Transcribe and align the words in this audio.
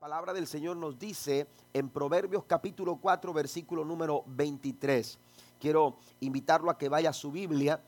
palabra 0.00 0.32
del 0.32 0.46
Señor 0.46 0.78
nos 0.78 0.98
dice 0.98 1.46
en 1.74 1.90
Proverbios 1.90 2.44
capítulo 2.46 2.96
4, 2.96 3.34
versículo 3.34 3.84
número 3.84 4.24
23. 4.28 5.18
Quiero 5.60 5.98
invitarlo 6.20 6.70
a 6.70 6.78
que 6.78 6.88
vaya 6.88 7.10
a 7.10 7.12
su 7.12 7.30
Biblia 7.30 7.82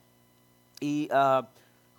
y 0.78 1.08
ah, 1.10 1.48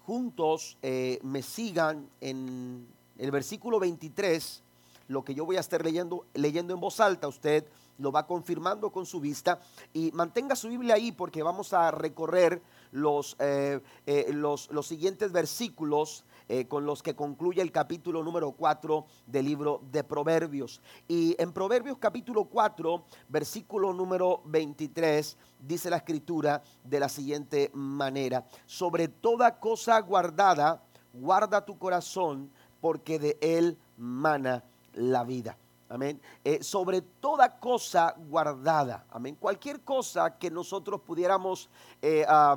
juntos 0.05 0.77
eh, 0.83 1.19
me 1.23 1.41
sigan 1.41 2.07
en 2.21 2.85
el 3.17 3.31
versículo 3.31 3.79
23, 3.79 4.61
lo 5.07 5.25
que 5.25 5.33
yo 5.33 5.47
voy 5.47 5.57
a 5.57 5.61
estar 5.61 5.83
leyendo, 5.83 6.27
leyendo 6.35 6.75
en 6.75 6.79
voz 6.79 6.99
alta, 6.99 7.27
usted 7.27 7.65
lo 7.97 8.11
va 8.11 8.27
confirmando 8.27 8.91
con 8.91 9.07
su 9.07 9.19
vista. 9.19 9.61
Y 9.93 10.11
mantenga 10.11 10.55
su 10.55 10.69
Biblia 10.69 10.93
ahí 10.93 11.11
porque 11.11 11.41
vamos 11.41 11.73
a 11.73 11.89
recorrer 11.89 12.61
los, 12.91 13.35
eh, 13.39 13.81
eh, 14.05 14.29
los, 14.31 14.69
los 14.69 14.85
siguientes 14.85 15.31
versículos 15.31 16.23
eh, 16.47 16.67
con 16.67 16.85
los 16.85 17.03
que 17.03 17.15
concluye 17.15 17.61
el 17.61 17.71
capítulo 17.71 18.23
número 18.23 18.51
4 18.51 19.05
del 19.27 19.45
libro 19.45 19.81
de 19.91 20.03
Proverbios. 20.03 20.81
Y 21.07 21.35
en 21.41 21.51
Proverbios 21.51 21.97
capítulo 21.97 22.45
4, 22.45 23.03
versículo 23.29 23.93
número 23.93 24.41
23, 24.45 25.37
dice 25.59 25.89
la 25.89 25.97
escritura 25.97 26.61
de 26.83 26.99
la 26.99 27.09
siguiente 27.09 27.71
manera, 27.73 28.45
sobre 28.65 29.07
toda 29.07 29.59
cosa 29.59 29.99
guardada, 29.99 30.83
guarda 31.13 31.65
tu 31.65 31.77
corazón, 31.77 32.51
porque 32.81 33.19
de 33.19 33.37
él 33.41 33.77
mana 33.97 34.63
la 34.93 35.23
vida. 35.23 35.57
Amén. 35.93 36.19
Eh, 36.43 36.63
sobre 36.63 37.01
toda 37.01 37.59
cosa 37.59 38.15
guardada. 38.17 39.05
Amén. 39.11 39.35
Cualquier 39.39 39.81
cosa 39.81 40.37
que 40.39 40.49
nosotros 40.49 41.01
pudiéramos 41.01 41.69
eh, 42.01 42.25
eh, 42.27 42.55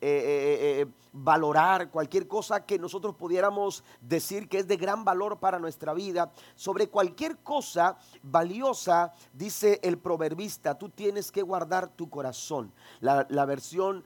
eh, 0.00 0.82
eh, 0.82 0.86
valorar, 1.12 1.90
cualquier 1.90 2.28
cosa 2.28 2.66
que 2.66 2.78
nosotros 2.78 3.14
pudiéramos 3.14 3.82
decir 4.00 4.48
que 4.48 4.58
es 4.58 4.68
de 4.68 4.76
gran 4.76 5.04
valor 5.04 5.38
para 5.38 5.58
nuestra 5.58 5.94
vida, 5.94 6.32
sobre 6.54 6.88
cualquier 6.88 7.38
cosa 7.38 7.96
valiosa, 8.22 9.14
dice 9.32 9.80
el 9.82 9.98
proverbista, 9.98 10.76
tú 10.76 10.90
tienes 10.90 11.32
que 11.32 11.42
guardar 11.42 11.88
tu 11.88 12.10
corazón. 12.10 12.72
La, 13.00 13.26
la 13.30 13.46
versión 13.46 14.04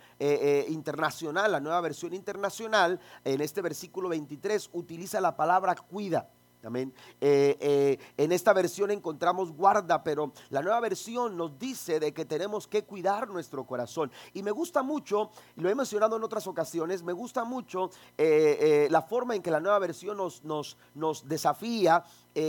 internacional, 0.69 1.53
la 1.53 1.61
nueva 1.61 1.81
versión 1.81 2.15
internacional, 2.15 3.01
en 3.25 3.41
este 3.41 3.61
versículo 3.61 4.09
23, 4.09 4.71
utiliza 4.73 5.21
la 5.21 5.37
palabra 5.37 5.75
cuida. 5.75 6.29
Amén. 6.63 6.93
Eh, 7.21 7.57
eh, 7.59 7.99
en 8.19 8.33
esta 8.33 8.53
versión 8.53 8.91
encontramos 8.91 9.51
guarda, 9.53 10.03
pero 10.03 10.33
la 10.51 10.61
nueva 10.61 10.81
versión 10.81 11.37
nos 11.37 11.59
dice 11.59 11.99
de 11.99 12.13
que 12.13 12.27
tenemos 12.27 12.69
que 12.69 12.85
cuidar 12.85 13.29
nuestro 13.29 13.65
corazón. 13.65 14.13
Y 14.35 14.43
me 14.43 14.51
gusta 14.51 14.83
mucho, 14.83 15.31
lo 15.57 15.71
he 15.71 15.75
mencionado 15.75 16.17
en 16.17 16.25
otras 16.25 16.47
ocasiones, 16.47 17.03
me 17.03 17.15
gusta 17.15 17.45
mucho 17.45 17.91
eh, 18.19 18.89
la 18.91 19.01
forma 19.01 19.35
en 19.35 19.43
que 19.43 19.51
la 19.51 19.61
nueva 19.61 19.79
versión 19.79 20.19
nos, 20.19 20.45
nos, 20.45 20.77
nos 20.95 21.27
desafía 21.27 22.05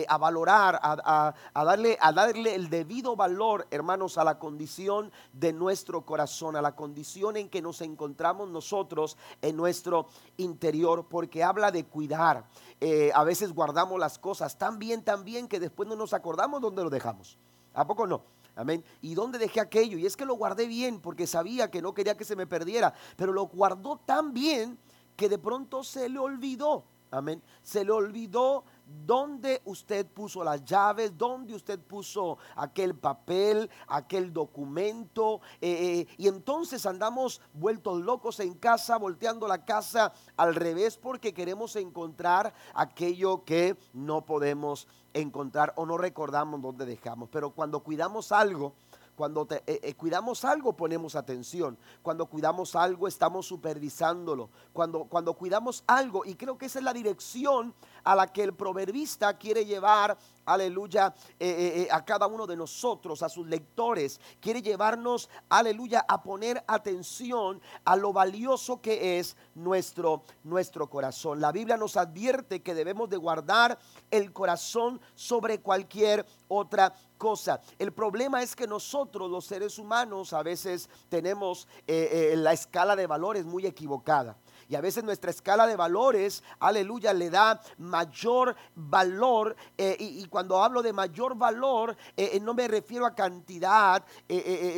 a 0.07 0.17
valorar, 0.17 0.79
a, 0.81 1.33
darle, 1.53 1.97
a 1.99 2.13
darle 2.13 2.55
el 2.55 2.69
debido 2.69 3.15
valor, 3.15 3.67
hermanos, 3.71 4.17
a 4.17 4.23
la 4.23 4.37
condición 4.37 5.11
de 5.33 5.53
nuestro 5.53 6.05
corazón, 6.05 6.55
a 6.55 6.61
la 6.61 6.75
condición 6.75 7.37
en 7.37 7.49
que 7.49 7.61
nos 7.61 7.81
encontramos 7.81 8.49
nosotros 8.49 9.17
en 9.41 9.57
nuestro 9.57 10.07
interior, 10.37 11.07
porque 11.09 11.43
habla 11.43 11.71
de 11.71 11.85
cuidar. 11.85 12.45
Eh, 12.79 13.11
a 13.13 13.23
veces 13.23 13.53
guardamos 13.53 13.99
las 13.99 14.19
cosas 14.19 14.57
tan 14.57 14.79
bien, 14.79 15.03
tan 15.03 15.23
bien 15.23 15.47
que 15.47 15.59
después 15.59 15.87
no 15.89 15.95
nos 15.95 16.13
acordamos 16.13 16.61
dónde 16.61 16.83
lo 16.83 16.89
dejamos. 16.89 17.37
¿A 17.73 17.85
poco 17.85 18.05
no? 18.05 18.21
Amén. 18.55 18.83
¿Y 19.01 19.13
dónde 19.13 19.39
dejé 19.39 19.59
aquello? 19.59 19.97
Y 19.97 20.05
es 20.05 20.17
que 20.17 20.25
lo 20.25 20.35
guardé 20.35 20.67
bien 20.67 20.99
porque 20.99 21.25
sabía 21.25 21.71
que 21.71 21.81
no 21.81 21.93
quería 21.93 22.17
que 22.17 22.25
se 22.25 22.35
me 22.35 22.47
perdiera, 22.47 22.93
pero 23.15 23.31
lo 23.31 23.45
guardó 23.47 23.97
tan 23.97 24.33
bien 24.33 24.77
que 25.15 25.29
de 25.29 25.37
pronto 25.37 25.83
se 25.83 26.09
le 26.09 26.19
olvidó. 26.19 26.83
Amén. 27.11 27.41
Se 27.61 27.83
le 27.83 27.91
olvidó 27.91 28.63
dónde 29.05 29.61
usted 29.65 30.05
puso 30.05 30.43
las 30.43 30.63
llaves, 30.63 31.17
dónde 31.17 31.55
usted 31.55 31.79
puso 31.79 32.37
aquel 32.55 32.95
papel, 32.95 33.69
aquel 33.87 34.31
documento. 34.33 35.41
Eh, 35.59 36.07
eh, 36.07 36.15
y 36.17 36.27
entonces 36.27 36.85
andamos 36.85 37.41
vueltos 37.53 38.01
locos 38.01 38.39
en 38.39 38.53
casa, 38.53 38.97
volteando 38.97 39.47
la 39.47 39.65
casa 39.65 40.13
al 40.37 40.55
revés 40.55 40.97
porque 40.97 41.33
queremos 41.33 41.75
encontrar 41.75 42.53
aquello 42.73 43.43
que 43.43 43.77
no 43.93 44.25
podemos 44.25 44.87
encontrar 45.13 45.73
o 45.75 45.85
no 45.85 45.97
recordamos 45.97 46.61
dónde 46.61 46.85
dejamos. 46.85 47.29
Pero 47.29 47.51
cuando 47.51 47.81
cuidamos 47.81 48.31
algo, 48.31 48.73
cuando 49.15 49.47
eh, 49.67 49.93
cuidamos 49.95 50.45
algo 50.45 50.73
ponemos 50.73 51.15
atención. 51.15 51.77
Cuando 52.01 52.25
cuidamos 52.25 52.75
algo 52.75 53.07
estamos 53.07 53.45
supervisándolo. 53.45 54.49
Cuando, 54.73 55.03
cuando 55.03 55.33
cuidamos 55.33 55.83
algo, 55.85 56.25
y 56.25 56.35
creo 56.35 56.57
que 56.57 56.65
esa 56.65 56.79
es 56.79 56.85
la 56.85 56.93
dirección 56.93 57.73
a 58.03 58.15
la 58.15 58.27
que 58.27 58.43
el 58.43 58.53
proverbista 58.53 59.37
quiere 59.37 59.65
llevar, 59.65 60.17
aleluya, 60.45 61.13
eh, 61.39 61.47
eh, 61.49 61.81
eh, 61.81 61.87
a 61.91 62.03
cada 62.03 62.27
uno 62.27 62.47
de 62.47 62.55
nosotros, 62.55 63.23
a 63.23 63.29
sus 63.29 63.47
lectores. 63.47 64.19
Quiere 64.39 64.61
llevarnos, 64.61 65.29
aleluya, 65.49 66.05
a 66.07 66.21
poner 66.21 66.63
atención 66.67 67.61
a 67.85 67.95
lo 67.95 68.13
valioso 68.13 68.81
que 68.81 69.19
es 69.19 69.35
nuestro, 69.55 70.23
nuestro 70.43 70.89
corazón. 70.89 71.41
La 71.41 71.51
Biblia 71.51 71.77
nos 71.77 71.97
advierte 71.97 72.61
que 72.61 72.73
debemos 72.73 73.09
de 73.09 73.17
guardar 73.17 73.77
el 74.09 74.33
corazón 74.33 74.99
sobre 75.15 75.59
cualquier 75.61 76.25
otra 76.47 76.93
cosa. 77.17 77.61
El 77.77 77.93
problema 77.93 78.41
es 78.41 78.55
que 78.55 78.67
nosotros, 78.67 79.29
los 79.29 79.45
seres 79.45 79.77
humanos, 79.77 80.33
a 80.33 80.43
veces 80.43 80.89
tenemos 81.09 81.67
la 81.87 82.53
escala 82.53 82.95
de 82.95 83.07
valores 83.07 83.45
muy 83.45 83.65
equivocada. 83.65 84.37
Y 84.71 84.75
a 84.75 84.79
veces 84.79 85.03
nuestra 85.03 85.31
escala 85.31 85.67
de 85.67 85.75
valores, 85.75 86.45
aleluya, 86.61 87.11
le 87.11 87.29
da 87.29 87.59
mayor 87.77 88.55
valor. 88.73 89.53
Eh, 89.77 89.97
y, 89.99 90.25
cuando 90.27 90.63
hablo 90.63 90.81
de 90.81 90.93
mayor 90.93 91.35
valor, 91.37 91.97
eh, 92.15 92.29
eh, 92.35 92.39
no 92.39 92.53
me 92.53 92.69
refiero 92.69 93.05
a 93.05 93.13
cantidad 93.13 94.01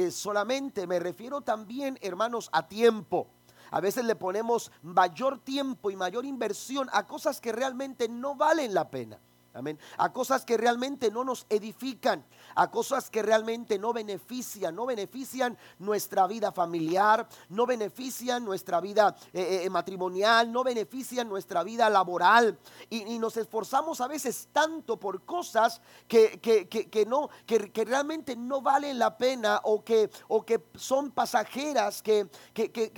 solamente, 0.09 0.87
me 0.87 0.97
refiero 0.97 1.41
también, 1.41 1.99
hermanos, 2.01 2.49
a 2.53 2.67
tiempo. 2.67 3.27
A 3.69 3.79
veces 3.81 4.03
le 4.05 4.15
ponemos 4.15 4.71
mayor 4.81 5.37
tiempo 5.37 5.91
y 5.91 5.95
mayor 5.95 6.25
inversión 6.25 6.89
a 6.91 7.05
cosas 7.05 7.39
que 7.39 7.51
realmente 7.51 8.09
no 8.09 8.33
valen 8.33 8.73
la 8.73 8.89
pena. 8.89 9.19
Amén. 9.53 9.77
A 9.97 10.11
cosas 10.11 10.43
que 10.43 10.57
realmente 10.57 11.11
no 11.11 11.23
nos 11.23 11.45
edifican, 11.49 12.25
a 12.55 12.69
cosas 12.69 13.09
que 13.09 13.21
realmente 13.21 13.77
no 13.77 13.93
benefician, 13.93 14.75
no 14.75 14.85
benefician 14.85 15.57
nuestra 15.79 16.27
vida 16.27 16.51
familiar, 16.51 17.27
no 17.49 17.65
benefician 17.65 18.43
nuestra 18.43 18.81
vida 18.81 19.15
eh, 19.33 19.61
eh, 19.63 19.69
matrimonial, 19.69 20.51
no 20.51 20.63
benefician 20.63 21.27
nuestra 21.27 21.63
vida 21.63 21.89
laboral. 21.89 22.57
Y, 22.89 23.13
nos 23.23 23.37
esforzamos 23.37 24.01
a 24.01 24.07
veces 24.07 24.49
tanto 24.51 24.97
por 24.97 25.23
cosas 25.23 25.81
que, 26.07 26.39
que, 26.41 27.05
no, 27.05 27.29
que, 27.45 27.85
realmente 27.85 28.35
no 28.35 28.61
valen 28.61 28.99
la 28.99 29.17
pena 29.17 29.61
o 29.63 29.83
que, 29.83 30.09
o 30.27 30.43
que 30.43 30.61
son 30.75 31.11
pasajeras, 31.11 32.01
que, 32.01 32.29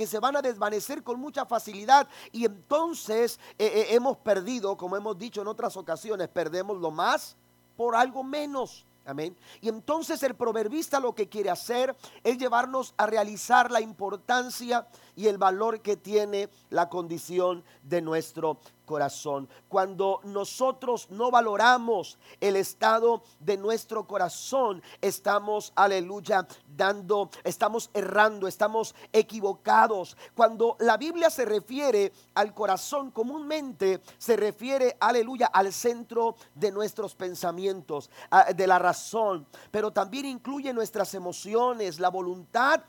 se 0.07 0.19
van 0.19 0.35
a 0.37 0.41
desvanecer 0.41 1.03
con 1.03 1.19
mucha 1.19 1.45
facilidad. 1.45 2.07
Y 2.31 2.45
entonces 2.45 3.39
eh, 3.59 3.87
hemos 3.89 4.17
perdido, 4.17 4.77
como 4.77 4.95
hemos 4.95 5.17
dicho 5.17 5.41
en 5.41 5.47
otras 5.47 5.77
ocasiones, 5.77 6.27
perdemos 6.29 6.77
lo 6.77 6.91
más 6.91 7.35
por 7.75 7.95
algo 7.95 8.23
menos. 8.23 8.85
Amén. 9.05 9.37
Y 9.61 9.69
entonces 9.69 10.23
el 10.23 10.35
proverbista 10.35 10.99
lo 10.99 11.13
que 11.13 11.29
quiere 11.29 11.51
hacer 11.51 11.95
es 12.23 12.37
llevarnos 12.39 12.95
a 12.97 13.05
realizar 13.05 13.69
la 13.69 13.79
importancia 13.79 14.87
y 15.15 15.27
el 15.27 15.37
valor 15.37 15.81
que 15.81 15.95
tiene 15.95 16.49
la 16.71 16.89
condición 16.89 17.63
de 17.83 18.01
nuestro 18.01 18.59
corazón. 18.85 19.49
Cuando 19.67 20.21
nosotros 20.23 21.09
no 21.09 21.31
valoramos 21.31 22.17
el 22.39 22.55
estado 22.55 23.23
de 23.39 23.57
nuestro 23.57 24.07
corazón, 24.07 24.81
estamos, 25.01 25.73
aleluya, 25.75 26.47
dando, 26.75 27.29
estamos 27.43 27.89
errando, 27.93 28.47
estamos 28.47 28.95
equivocados. 29.11 30.15
Cuando 30.35 30.77
la 30.79 30.97
Biblia 30.97 31.29
se 31.29 31.45
refiere 31.45 32.13
al 32.35 32.53
corazón 32.53 33.11
comúnmente, 33.11 34.01
se 34.17 34.35
refiere, 34.35 34.95
aleluya, 34.99 35.47
al 35.47 35.73
centro 35.73 36.35
de 36.53 36.71
nuestros 36.71 37.15
pensamientos, 37.15 38.09
de 38.55 38.67
la 38.67 38.79
razón, 38.79 39.47
pero 39.71 39.91
también 39.91 40.25
incluye 40.25 40.73
nuestras 40.73 41.13
emociones, 41.13 41.99
la 41.99 42.09
voluntad 42.09 42.81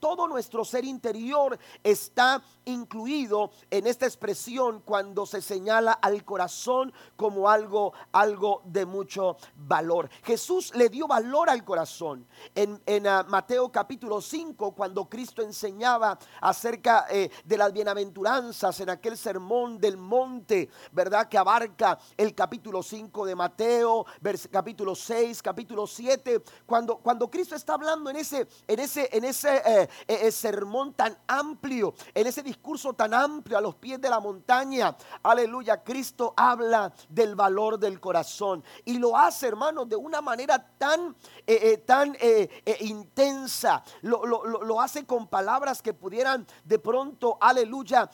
todo 0.00 0.26
nuestro 0.26 0.64
ser 0.64 0.84
interior 0.84 1.58
está 1.84 2.42
incluido 2.64 3.50
en 3.70 3.86
esta 3.86 4.06
expresión 4.06 4.80
cuando 4.84 5.26
se 5.26 5.42
señala 5.42 5.92
al 5.92 6.24
corazón 6.24 6.92
como 7.16 7.48
algo, 7.48 7.92
algo 8.12 8.62
de 8.64 8.86
mucho 8.86 9.36
valor. 9.54 10.08
Jesús 10.24 10.74
le 10.74 10.88
dio 10.88 11.06
valor 11.06 11.50
al 11.50 11.64
corazón. 11.64 12.26
En, 12.54 13.06
ah, 13.06 13.24
Mateo 13.28 13.70
capítulo 13.70 14.20
5, 14.20 14.72
cuando 14.72 15.08
Cristo 15.08 15.42
enseñaba 15.42 16.18
acerca 16.40 17.06
eh, 17.10 17.30
de 17.44 17.58
las 17.58 17.72
bienaventuranzas 17.72 18.80
en 18.80 18.90
aquel 18.90 19.16
sermón 19.16 19.78
del 19.78 19.96
monte, 19.96 20.68
¿verdad? 20.92 21.28
Que 21.28 21.38
abarca 21.38 21.98
el 22.16 22.34
capítulo 22.34 22.82
5 22.82 23.26
de 23.26 23.34
Mateo, 23.34 24.06
capítulo 24.50 24.94
6, 24.94 25.42
capítulo 25.42 25.86
7, 25.86 26.42
cuando, 26.66 26.98
cuando 26.98 27.30
Cristo 27.30 27.54
está 27.54 27.74
hablando 27.74 28.10
en 28.10 28.16
ese, 28.16 28.48
en 28.66 28.80
ese, 28.80 29.08
en 29.12 29.24
ese 29.24 29.62
eh, 29.66 29.88
eh, 30.06 30.30
sermón 30.30 30.94
tan 30.94 31.16
amplio, 31.26 31.94
en 32.14 32.26
ese 32.26 32.42
discurso 32.42 32.94
tan 32.94 33.14
amplio 33.14 33.58
a 33.58 33.60
los 33.60 33.74
pies 33.76 34.00
de 34.00 34.10
la 34.10 34.20
montaña, 34.20 34.96
aleluya, 35.22 35.82
Cristo 35.82 36.34
habla 36.36 36.92
del 37.08 37.34
valor 37.34 37.78
del 37.78 38.00
corazón 38.00 38.64
y 38.84 38.98
lo 38.98 39.16
hace, 39.16 39.48
hermanos, 39.48 39.88
de 39.88 39.96
una 39.96 40.20
manera 40.20 40.58
tan, 40.78 41.16
eh, 41.46 41.58
eh, 41.62 41.78
tan 41.78 42.16
eh, 42.20 42.48
intensa. 42.80 43.82
Lo, 44.02 44.24
lo, 44.24 44.80
hace 44.80 45.04
con 45.04 45.26
palabras 45.26 45.82
que 45.82 45.94
pudieran 45.94 46.46
de 46.64 46.78
pronto, 46.78 47.36
aleluya, 47.40 48.10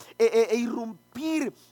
irrumpir 0.52 1.05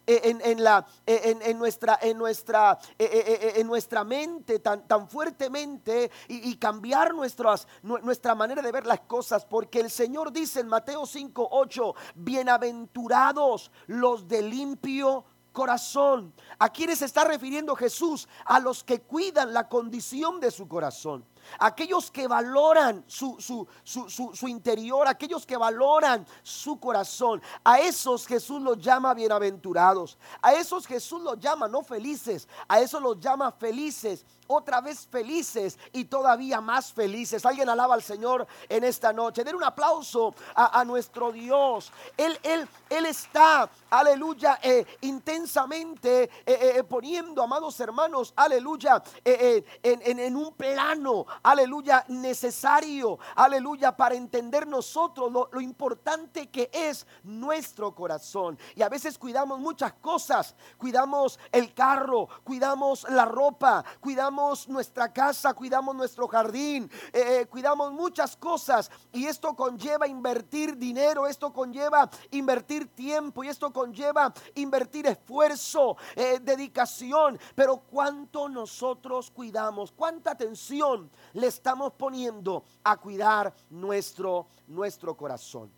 en, 0.07 0.63
la, 0.63 0.87
en, 1.07 1.59
nuestra, 1.59 1.99
en, 2.01 2.19
nuestra, 2.19 2.79
en 2.99 3.67
nuestra 3.67 4.05
mente 4.05 4.59
tan, 4.59 4.87
tan 4.87 5.09
fuertemente 5.09 6.11
y, 6.29 6.57
cambiar 6.57 7.15
nuestras, 7.15 7.67
nuestra 7.83 8.35
manera 8.35 8.63
de 8.63 8.73
ver 8.73 8.87
las 8.87 9.01
cosas, 9.01 9.45
porque 9.45 9.81
el 9.81 9.91
Señor 9.91 10.33
dice 10.33 10.61
en 10.61 10.69
Mateo 10.69 11.07
5, 11.07 11.49
8, 11.51 11.95
bienaventurados 12.15 13.71
los 13.87 14.27
de 14.29 14.43
limpio 14.43 15.25
corazón. 15.53 16.35
¿A 16.59 16.69
quiénes 16.71 17.01
está 17.01 17.25
refiriendo 17.25 17.75
Jesús? 17.77 18.29
A 18.45 18.61
los 18.61 18.85
que 18.85 19.01
cuidan 19.01 19.55
la 19.55 19.69
condición 19.69 20.41
de 20.41 20.51
su 20.51 20.69
corazón 20.69 21.25
aquellos 21.59 22.11
que 22.11 22.27
valoran 22.29 23.05
su, 23.07 23.37
su, 23.41 24.49
interior, 24.49 25.07
aquellos 25.07 25.47
que 25.47 25.57
valoran 25.57 26.27
su 26.43 26.79
corazón, 26.79 27.43
a 27.63 27.81
esos 27.81 28.27
Jesús 28.27 28.63
los 28.63 28.79
llama 28.79 29.15
bienaventurados, 29.15 30.19
a 30.43 30.55
esos 30.55 30.87
Jesús 30.87 31.23
los 31.23 31.39
llama 31.39 31.69
no 31.69 31.83
felices, 31.83 32.49
a 32.69 32.81
esos 32.81 33.01
los 33.01 33.19
llama 33.21 33.53
felices 33.53 34.25
otra 34.47 34.81
vez 34.81 35.07
felices 35.11 35.79
y 35.93 36.05
todavía 36.05 36.61
más 36.61 36.93
felices. 36.93 37.45
Alguien 37.45 37.69
alaba 37.69 37.95
al 37.95 38.03
Señor 38.03 38.47
en 38.69 38.85
esta 38.85 39.13
noche. 39.13 39.45
Den 39.45 39.57
un 39.57 39.65
aplauso 39.65 40.35
a, 40.55 40.85
nuestro 40.85 41.33
Dios. 41.33 41.93
Él, 42.17 42.39
él, 42.43 42.69
él 42.91 43.07
está, 43.07 43.69
aleluya, 43.91 44.59
eh, 44.63 44.85
intensamente 45.03 46.25
eh, 46.25 46.31
eh, 46.77 46.85
poniendo, 46.85 47.43
amados 47.43 47.79
hermanos, 47.81 48.33
aleluya, 48.37 49.03
en, 49.25 50.21
en, 50.21 50.37
un 50.37 50.53
plano, 50.53 51.27
aleluya, 51.43 52.05
necesario, 52.09 53.19
aleluya, 53.35 53.97
para 53.97 54.15
entender 54.15 54.67
nosotros 54.67 55.33
lo, 55.33 55.61
importante 55.61 56.49
que 56.49 56.71
es 56.73 57.07
nuestro 57.23 57.95
corazón. 57.95 58.59
Y 58.75 58.83
a 58.83 58.89
veces 58.89 59.19
cuidamos 59.19 59.59
muchas 59.59 59.93
cosas, 59.95 60.55
cuidamos 60.79 61.39
el 61.53 61.73
carro, 61.75 62.29
cuidamos 62.45 63.07
la 63.09 63.25
ropa, 63.25 63.85
cuidamos 64.01 64.69
nuestra 64.69 65.13
casa, 65.13 65.55
cuidamos 65.55 65.95
nuestro 65.95 66.29
jardín, 66.29 66.91
eh, 67.13 67.41
eh, 67.41 67.47
cuidamos 67.47 67.93
muchas 67.93 68.37
cosas. 68.37 68.91
Y 69.13 69.27
esto 69.27 69.55
conlleva 69.55 70.07
invertir 70.07 70.77
dinero, 70.77 71.27
esto 71.27 71.53
conlleva 71.53 72.11
invertir 72.31 72.89
tiempo 72.95 73.45
y 73.45 73.49
esto 73.49 73.73
conlleva 73.73 74.33
invertir 74.55 75.07
esfuerzo, 75.07 75.97
eh, 76.15 76.41
dedicación. 76.43 77.39
Pero 77.55 77.79
cuánto 77.79 78.49
nosotros 78.49 79.31
cuidamos, 79.31 79.93
cuánta 79.93 80.33
atención 80.33 81.11
le 81.33 81.47
estamos 81.47 81.93
poniendo 81.95 82.65
a 82.83 82.97
cuidar 82.97 83.55
nuestro, 83.71 84.47
nuestro 84.69 85.17
corazón. 85.17 85.71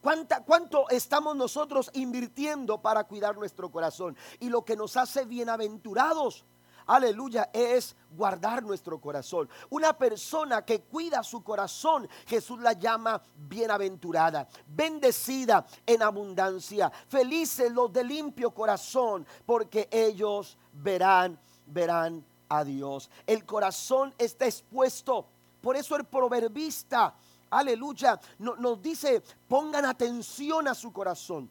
¿Cuánta, 0.00 0.42
¿Cuánto 0.42 0.88
estamos 0.90 1.36
nosotros 1.36 1.88
invirtiendo 1.94 2.82
para 2.82 3.04
cuidar 3.04 3.36
nuestro 3.36 3.70
corazón? 3.70 4.16
Y 4.40 4.48
lo 4.48 4.64
que 4.64 4.76
nos 4.76 4.96
hace 4.96 5.24
bienaventurados, 5.24 6.44
aleluya, 6.86 7.50
es 7.52 7.94
guardar 8.10 8.64
nuestro 8.64 9.00
corazón. 9.00 9.48
Una 9.70 9.96
persona 9.96 10.64
que 10.64 10.82
cuida 10.82 11.22
su 11.22 11.44
corazón, 11.44 12.08
Jesús 12.26 12.60
la 12.60 12.72
llama 12.72 13.22
bienaventurada, 13.36 14.48
bendecida 14.66 15.64
en 15.86 16.02
abundancia. 16.02 16.90
Felices 17.08 17.70
los 17.70 17.92
de 17.92 18.02
limpio 18.02 18.50
corazón, 18.50 19.24
porque 19.46 19.88
ellos 19.92 20.58
verán, 20.72 21.38
verán 21.66 22.24
a 22.52 22.64
Dios. 22.64 23.10
El 23.26 23.46
corazón 23.46 24.14
está 24.18 24.44
expuesto. 24.44 25.26
Por 25.62 25.76
eso 25.76 25.96
el 25.96 26.04
proverbista, 26.04 27.14
aleluya, 27.50 28.20
nos 28.38 28.82
dice, 28.82 29.22
pongan 29.48 29.86
atención 29.86 30.68
a 30.68 30.74
su 30.74 30.92
corazón. 30.92 31.50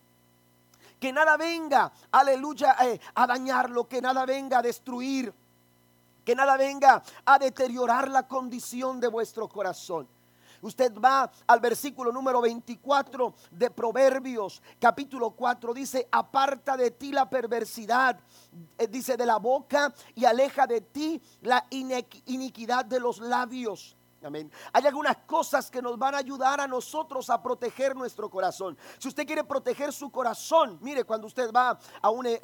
Que 0.99 1.11
nada 1.11 1.37
venga, 1.37 1.91
aleluya, 2.11 2.75
eh, 2.85 2.99
a 3.15 3.25
dañarlo, 3.25 3.87
que 3.87 4.01
nada 4.01 4.25
venga 4.25 4.59
a 4.59 4.61
destruir, 4.61 5.33
que 6.23 6.35
nada 6.35 6.55
venga 6.57 7.01
a 7.25 7.39
deteriorar 7.39 8.07
la 8.07 8.27
condición 8.27 8.99
de 8.99 9.07
vuestro 9.07 9.49
corazón. 9.49 10.07
Usted 10.61 10.93
va 10.97 11.31
al 11.47 11.59
versículo 11.59 12.11
número 12.11 12.41
24 12.41 13.33
de 13.51 13.71
Proverbios, 13.71 14.61
capítulo 14.79 15.31
4, 15.31 15.73
dice, 15.73 16.07
aparta 16.11 16.77
de 16.77 16.91
ti 16.91 17.11
la 17.11 17.29
perversidad, 17.29 18.19
eh, 18.77 18.87
dice, 18.87 19.17
de 19.17 19.25
la 19.25 19.37
boca 19.37 19.93
y 20.15 20.25
aleja 20.25 20.67
de 20.67 20.81
ti 20.81 21.21
la 21.41 21.65
iniquidad 21.69 22.85
de 22.85 22.99
los 22.99 23.19
labios. 23.19 23.97
Amén. 24.23 24.51
Hay 24.71 24.85
algunas 24.85 25.17
cosas 25.25 25.71
que 25.71 25.81
nos 25.81 25.97
van 25.97 26.13
a 26.13 26.19
ayudar 26.19 26.61
a 26.61 26.67
nosotros 26.67 27.27
a 27.31 27.41
proteger 27.41 27.95
nuestro 27.95 28.29
corazón. 28.29 28.77
Si 28.99 29.07
usted 29.07 29.25
quiere 29.25 29.43
proteger 29.43 29.91
su 29.91 30.11
corazón, 30.11 30.77
mire, 30.81 31.05
cuando 31.05 31.25
usted 31.25 31.51
va 31.51 31.79
a 32.01 32.09
un, 32.11 32.27
eh, 32.27 32.39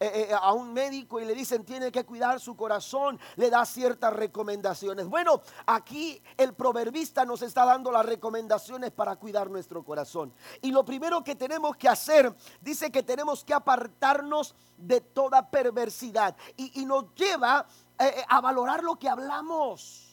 eh, 0.00 0.28
a, 0.38 0.52
un, 0.52 0.74
médico 0.74 1.20
y 1.20 1.24
le 1.24 1.34
dicen 1.34 1.64
tiene 1.64 1.90
que 1.90 2.04
cuidar 2.04 2.38
su 2.38 2.54
corazón, 2.54 3.18
le 3.36 3.48
da 3.48 3.64
ciertas 3.64 4.12
recomendaciones. 4.12 5.06
Bueno, 5.06 5.40
aquí 5.64 6.22
el 6.36 6.52
proverbista 6.52 7.24
nos 7.24 7.40
está 7.40 7.64
dando 7.64 7.90
las 7.90 8.04
recomendaciones 8.04 8.90
para 8.90 9.16
cuidar 9.16 9.50
nuestro 9.50 9.82
corazón. 9.82 10.34
Y 10.60 10.70
lo 10.70 10.84
primero 10.84 11.24
que 11.24 11.34
tenemos 11.34 11.76
que 11.76 11.88
hacer, 11.88 12.34
dice 12.60 12.90
que 12.90 13.02
tenemos 13.02 13.42
que 13.42 13.54
apartarnos 13.54 14.54
de 14.76 15.00
toda 15.00 15.50
perversidad. 15.50 16.36
Y, 16.56 16.84
nos 16.84 17.14
lleva 17.14 17.64
eh, 17.98 18.24
a 18.28 18.40
valorar 18.40 18.82
lo 18.82 18.98
que 18.98 19.08
hablamos. 19.08 20.11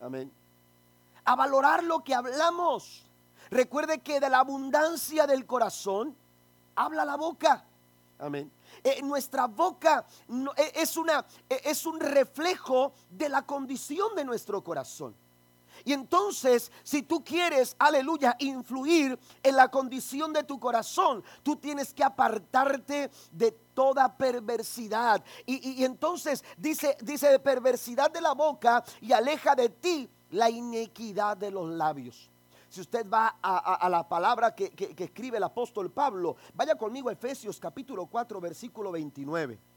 Amén. 0.00 0.32
A 1.24 1.36
valorar 1.36 1.84
lo 1.84 2.02
que 2.02 2.14
hablamos. 2.14 3.04
Recuerde 3.50 4.00
que 4.00 4.20
de 4.20 4.30
la 4.30 4.40
abundancia 4.40 5.26
del 5.26 5.44
corazón 5.46 6.16
habla 6.74 7.04
la 7.04 7.16
boca. 7.16 7.64
Amén. 8.18 8.50
Eh, 8.84 9.00
nuestra 9.02 9.46
boca 9.46 10.06
eh, 10.56 10.72
es, 10.76 10.96
una, 10.96 11.24
eh, 11.48 11.60
es 11.64 11.86
un 11.86 11.98
reflejo 11.98 12.92
de 13.10 13.28
la 13.28 13.42
condición 13.42 14.14
de 14.14 14.24
nuestro 14.24 14.62
corazón. 14.62 15.14
Y 15.84 15.92
entonces, 15.92 16.70
si 16.82 17.02
tú 17.02 17.24
quieres, 17.24 17.74
aleluya, 17.78 18.36
influir 18.38 19.18
en 19.42 19.56
la 19.56 19.68
condición 19.68 20.32
de 20.32 20.44
tu 20.44 20.58
corazón, 20.58 21.22
tú 21.42 21.56
tienes 21.56 21.92
que 21.92 22.04
apartarte 22.04 23.10
de 23.32 23.52
toda 23.74 24.16
perversidad. 24.16 25.24
Y, 25.46 25.84
entonces 25.84 26.44
dice, 26.56 26.96
dice, 27.00 27.38
perversidad 27.38 28.10
de 28.10 28.20
la 28.20 28.32
boca 28.32 28.84
y 29.00 29.12
aleja 29.12 29.54
de 29.54 29.68
ti 29.68 30.08
la 30.30 30.50
iniquidad 30.50 31.36
de 31.36 31.50
los 31.50 31.70
labios. 31.70 32.30
Si 32.68 32.80
usted 32.80 33.08
va 33.08 33.38
a, 33.42 33.88
la 33.88 34.08
palabra 34.08 34.54
que, 34.54 34.70
que, 34.70 35.04
escribe 35.04 35.38
el 35.38 35.42
apóstol 35.42 35.90
Pablo, 35.90 36.36
vaya 36.54 36.76
conmigo 36.76 37.08
a 37.08 37.12
Efesios 37.12 37.58
capítulo 37.58 38.06
4, 38.06 38.40
versículo 38.40 38.92
29 38.92 39.69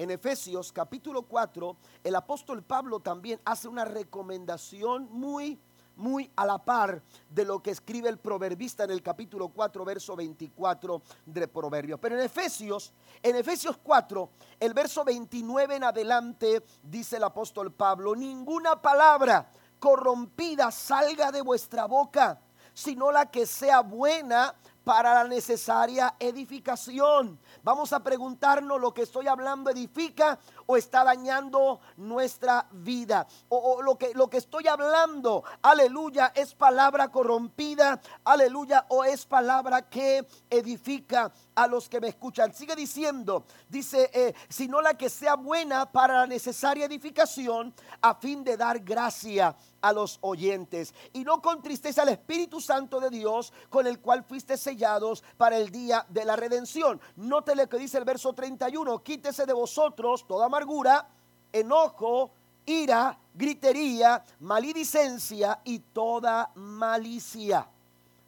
en 0.00 0.10
Efesios 0.10 0.72
capítulo 0.72 1.24
4, 1.24 1.76
el 2.04 2.14
apóstol 2.14 2.62
Pablo 2.62 3.00
también 3.00 3.38
hace 3.44 3.68
una 3.68 3.84
recomendación 3.84 5.08
muy, 5.10 5.60
muy 5.94 6.30
a 6.36 6.46
la 6.46 6.56
par 6.56 7.02
de 7.28 7.44
lo 7.44 7.62
que 7.62 7.70
escribe 7.70 8.08
el 8.08 8.16
proverbista 8.16 8.84
en 8.84 8.92
el 8.92 9.02
capítulo 9.02 9.50
4, 9.50 9.84
verso 9.84 10.16
24 10.16 11.02
de 11.26 11.46
Proverbios. 11.46 12.00
Pero 12.00 12.16
en 12.16 12.22
Efesios, 12.22 12.94
en 13.22 13.36
Efesios 13.36 13.76
4, 13.76 14.30
el 14.58 14.72
verso 14.72 15.04
29 15.04 15.76
en 15.76 15.84
adelante, 15.84 16.64
dice 16.82 17.18
el 17.18 17.24
apóstol 17.24 17.70
Pablo, 17.70 18.16
ninguna 18.16 18.80
palabra 18.80 19.52
corrompida 19.78 20.70
salga 20.70 21.30
de 21.30 21.42
vuestra 21.42 21.84
boca, 21.84 22.40
sino 22.72 23.12
la 23.12 23.30
que 23.30 23.44
sea 23.44 23.80
buena 23.80 24.54
para 24.90 25.14
la 25.14 25.22
necesaria 25.22 26.16
edificación. 26.18 27.38
Vamos 27.62 27.92
a 27.92 28.02
preguntarnos, 28.02 28.80
¿lo 28.80 28.92
que 28.92 29.02
estoy 29.02 29.28
hablando 29.28 29.70
edifica 29.70 30.36
o 30.70 30.76
está 30.76 31.02
dañando 31.02 31.80
nuestra 31.96 32.68
vida? 32.70 33.26
O, 33.48 33.82
lo, 33.82 33.98
que, 33.98 34.14
lo 34.14 34.30
que 34.30 34.36
estoy 34.36 34.68
hablando, 34.68 35.42
aleluya, 35.62 36.30
es 36.32 36.54
palabra 36.54 37.08
corrompida, 37.10 38.00
aleluya, 38.22 38.86
o 38.88 39.02
es 39.02 39.26
palabra 39.26 39.90
que 39.90 40.24
edifica 40.48 41.32
a 41.56 41.66
los 41.66 41.88
que 41.88 42.00
me 42.00 42.06
escuchan. 42.06 42.54
Sigue 42.54 42.76
diciendo, 42.76 43.44
dice, 43.68 44.10
eh, 44.14 44.32
sino 44.48 44.80
la 44.80 44.94
que 44.94 45.10
sea 45.10 45.34
buena 45.34 45.90
para 45.90 46.14
la 46.18 46.26
necesaria 46.28 46.86
edificación 46.86 47.74
a 48.00 48.14
fin 48.14 48.44
de 48.44 48.56
dar 48.56 48.78
gracia 48.78 49.56
a 49.80 49.92
los 49.92 50.18
oyentes. 50.20 50.94
Y 51.12 51.24
no 51.24 51.42
contristeza 51.42 52.02
al 52.02 52.10
Espíritu 52.10 52.60
Santo 52.60 53.00
de 53.00 53.10
Dios 53.10 53.52
con 53.68 53.86
el 53.86 53.98
cual 54.00 54.24
fuiste 54.24 54.56
sellados 54.56 55.24
para 55.36 55.56
el 55.56 55.70
día 55.70 56.06
de 56.08 56.24
la 56.24 56.36
redención. 56.36 57.00
Note 57.16 57.56
lo 57.56 57.68
que 57.68 57.78
dice 57.78 57.98
el 57.98 58.04
verso 58.04 58.32
31, 58.32 59.02
quítese 59.02 59.46
de 59.46 59.52
vosotros 59.52 60.26
toda 60.26 60.48
enojo, 61.52 62.30
ira, 62.66 63.16
gritería, 63.34 64.22
maledicencia 64.40 65.60
y 65.64 65.78
toda 65.78 66.50
malicia. 66.54 67.66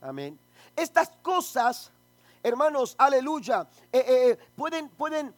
Amén. 0.01 0.39
estas 0.75 1.11
cosas, 1.23 1.91
hermanos, 2.43 2.95
aleluya, 2.99 3.67
eh, 3.93 4.05
eh, 4.07 4.39
pueden, 4.57 4.89
pueden 4.89 5.35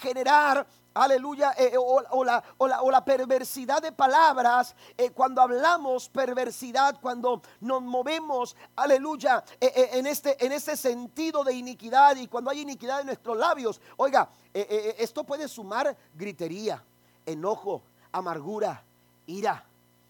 generar 0.00 0.66
aleluya, 1.02 1.54
o, 1.78 2.24
la, 2.24 2.42
o, 2.58 2.90
la, 2.90 3.04
perversidad 3.04 3.82
de 3.82 3.92
palabras, 3.92 4.74
cuando 5.14 5.42
hablamos 5.42 6.08
perversidad, 6.08 6.98
cuando 7.00 7.42
nos 7.60 7.82
movemos, 7.82 8.56
aleluya, 8.74 9.44
en, 9.60 10.06
este, 10.06 10.44
en 10.44 10.52
este 10.52 10.76
sentido 10.76 11.44
de 11.44 11.54
iniquidad 11.54 12.16
y 12.16 12.26
cuando 12.26 12.50
hay 12.50 12.60
iniquidad 12.60 13.00
en 13.00 13.06
nuestros 13.06 13.36
labios, 13.36 13.80
oiga, 13.96 14.28
esto 14.52 15.24
puede 15.24 15.48
sumar 15.48 15.96
gritería, 16.14 16.82
enojo, 17.24 17.82
amargura, 18.12 18.82
ira, 19.26 19.64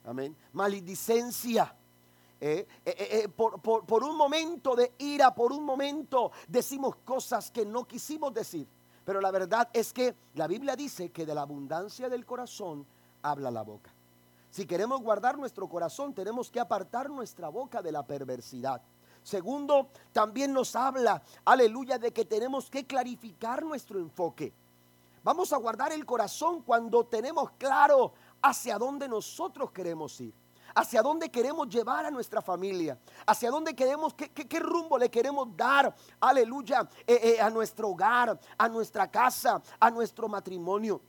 amén, 0.04 0.36
maledicencia. 0.52 1.74
Eh, 2.38 2.66
eh, 2.84 2.94
eh, 2.98 3.28
por, 3.28 3.60
por 3.60 4.04
un 4.04 4.14
momento 4.14 4.76
de 4.76 4.92
ira, 4.98 5.34
por 5.34 5.52
un 5.52 5.64
momento 5.64 6.32
decimos 6.46 6.96
cosas 6.96 7.50
que 7.50 7.64
no 7.64 7.86
quisimos 7.86 8.32
decir. 8.34 8.68
Pero 9.06 9.20
la 9.20 9.30
verdad 9.30 9.68
es 9.72 9.92
que 9.92 10.16
la 10.34 10.48
Biblia 10.48 10.74
dice 10.74 11.10
que 11.10 11.24
de 11.24 11.34
la 11.34 11.42
abundancia 11.42 12.08
del 12.08 12.26
corazón 12.26 12.84
habla 13.22 13.52
la 13.52 13.62
boca. 13.62 13.94
Si 14.50 14.66
queremos 14.66 15.00
guardar 15.00 15.38
nuestro 15.38 15.68
corazón, 15.68 16.12
tenemos 16.12 16.50
que 16.50 16.58
apartar 16.58 17.08
nuestra 17.08 17.48
boca 17.48 17.80
de 17.82 17.92
la 17.92 18.04
perversidad. 18.04 18.82
Segundo, 19.22 19.88
también 20.12 20.52
nos 20.52 20.74
habla, 20.74 21.22
aleluya, 21.44 21.98
de 21.98 22.12
que 22.12 22.24
tenemos 22.24 22.68
que 22.68 22.84
clarificar 22.84 23.62
nuestro 23.64 24.00
enfoque. 24.00 24.52
Vamos 25.22 25.52
a 25.52 25.56
guardar 25.56 25.92
el 25.92 26.04
corazón 26.04 26.62
cuando 26.62 27.04
tenemos 27.04 27.50
claro 27.58 28.12
hacia 28.42 28.76
dónde 28.76 29.08
nosotros 29.08 29.70
queremos 29.70 30.20
ir, 30.20 30.34
hacia 30.76 31.02
dónde 31.02 31.30
queremos 31.30 31.68
llevar 31.68 32.04
a 32.04 32.10
nuestra 32.10 32.42
familia, 32.42 32.98
hacia 33.26 33.50
dónde 33.50 33.74
queremos, 33.74 34.12
qué, 34.14 34.28
qué, 34.28 34.60
rumbo 34.60 34.98
le 34.98 35.10
queremos 35.10 35.48
dar, 35.56 35.94
aleluya, 36.20 36.86
eh, 37.06 37.18
eh, 37.22 37.40
a 37.40 37.48
nuestro 37.48 37.88
hogar, 37.88 38.38
a 38.58 38.68
nuestra 38.68 39.10
casa, 39.10 39.60
a 39.80 39.90
nuestro 39.90 40.28
matrimonio. 40.28 41.00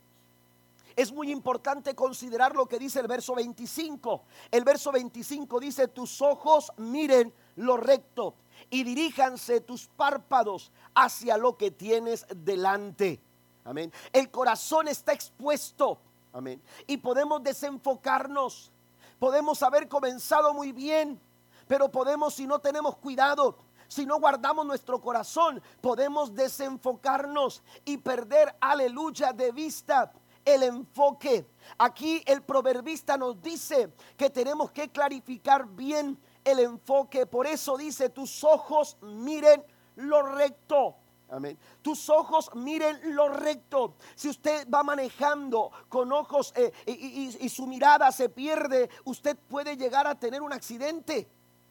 Es 0.96 1.12
muy 1.12 1.30
importante 1.30 1.94
considerar 1.94 2.56
lo 2.56 2.66
que 2.66 2.78
dice 2.78 2.98
el 2.98 3.06
verso 3.06 3.34
25. 3.34 4.22
El 4.50 4.64
verso 4.64 4.90
25 4.90 5.60
dice, 5.60 5.86
tus 5.88 6.20
ojos 6.22 6.72
miren 6.78 7.32
lo 7.56 7.76
recto 7.76 8.34
y 8.70 8.82
diríjanse 8.84 9.60
tus 9.60 9.86
párpados 9.86 10.72
hacia 10.94 11.36
lo 11.36 11.56
que 11.56 11.70
tienes 11.70 12.26
delante. 12.34 13.20
Amén. 13.64 13.92
El 14.14 14.30
corazón 14.30 14.88
está 14.88 15.12
expuesto. 15.12 16.00
Amén. 16.32 16.60
Y 16.86 16.96
podemos 16.96 17.42
desenfocarnos. 17.42 18.72
Podemos 19.18 19.62
haber 19.62 19.88
comenzado 19.88 20.54
muy 20.54 20.72
bien, 20.72 21.20
pero 21.66 21.90
podemos, 21.90 22.34
si 22.34 22.46
no 22.46 22.60
tenemos 22.60 22.96
cuidado, 22.96 23.58
si 23.88 24.06
no 24.06 24.20
guardamos 24.20 24.66
nuestro 24.66 25.00
corazón, 25.00 25.62
podemos 25.80 26.34
desenfocarnos 26.34 27.62
y 27.84 27.96
perder, 27.96 28.54
aleluya, 28.60 29.32
de 29.32 29.50
vista 29.50 30.12
el 30.44 30.62
enfoque. 30.62 31.46
Aquí 31.78 32.22
el 32.26 32.42
proverbista 32.42 33.16
nos 33.16 33.40
dice 33.42 33.92
que 34.16 34.30
tenemos 34.30 34.70
que 34.70 34.90
clarificar 34.90 35.66
bien 35.66 36.18
el 36.44 36.60
enfoque. 36.60 37.26
Por 37.26 37.46
eso 37.46 37.76
dice, 37.76 38.08
tus 38.08 38.44
ojos 38.44 38.96
miren 39.00 39.64
lo 39.96 40.22
recto. 40.22 40.96
Amén. 41.30 41.58
Tus 41.82 42.08
ojos 42.08 42.50
miren 42.54 43.14
lo 43.14 43.28
recto. 43.28 43.96
Si 44.14 44.28
usted 44.30 44.66
va 44.70 44.82
manejando 44.82 45.70
con 45.88 46.10
ojos 46.12 46.54
eh, 46.56 46.72
y, 46.86 47.48
su 47.50 47.66
mirada 47.66 48.10
se 48.12 48.30
pierde, 48.30 48.88
usted 49.04 49.36
puede 49.36 49.76
llegar 49.76 50.06
a 50.06 50.18
tener 50.18 50.40
un 50.40 50.52
accidente. 50.52 51.28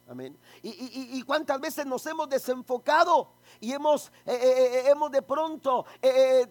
Amén. 0.08 0.38
Y, 0.62 1.20
cuántas 1.22 1.60
veces 1.60 1.84
nos 1.84 2.06
hemos 2.06 2.28
desenfocado 2.28 3.32
y 3.60 3.72
hemos, 3.72 4.10
eh, 4.24 4.32
eh, 4.32 4.90
hemos 4.90 5.10
de 5.10 5.20
pronto 5.20 5.84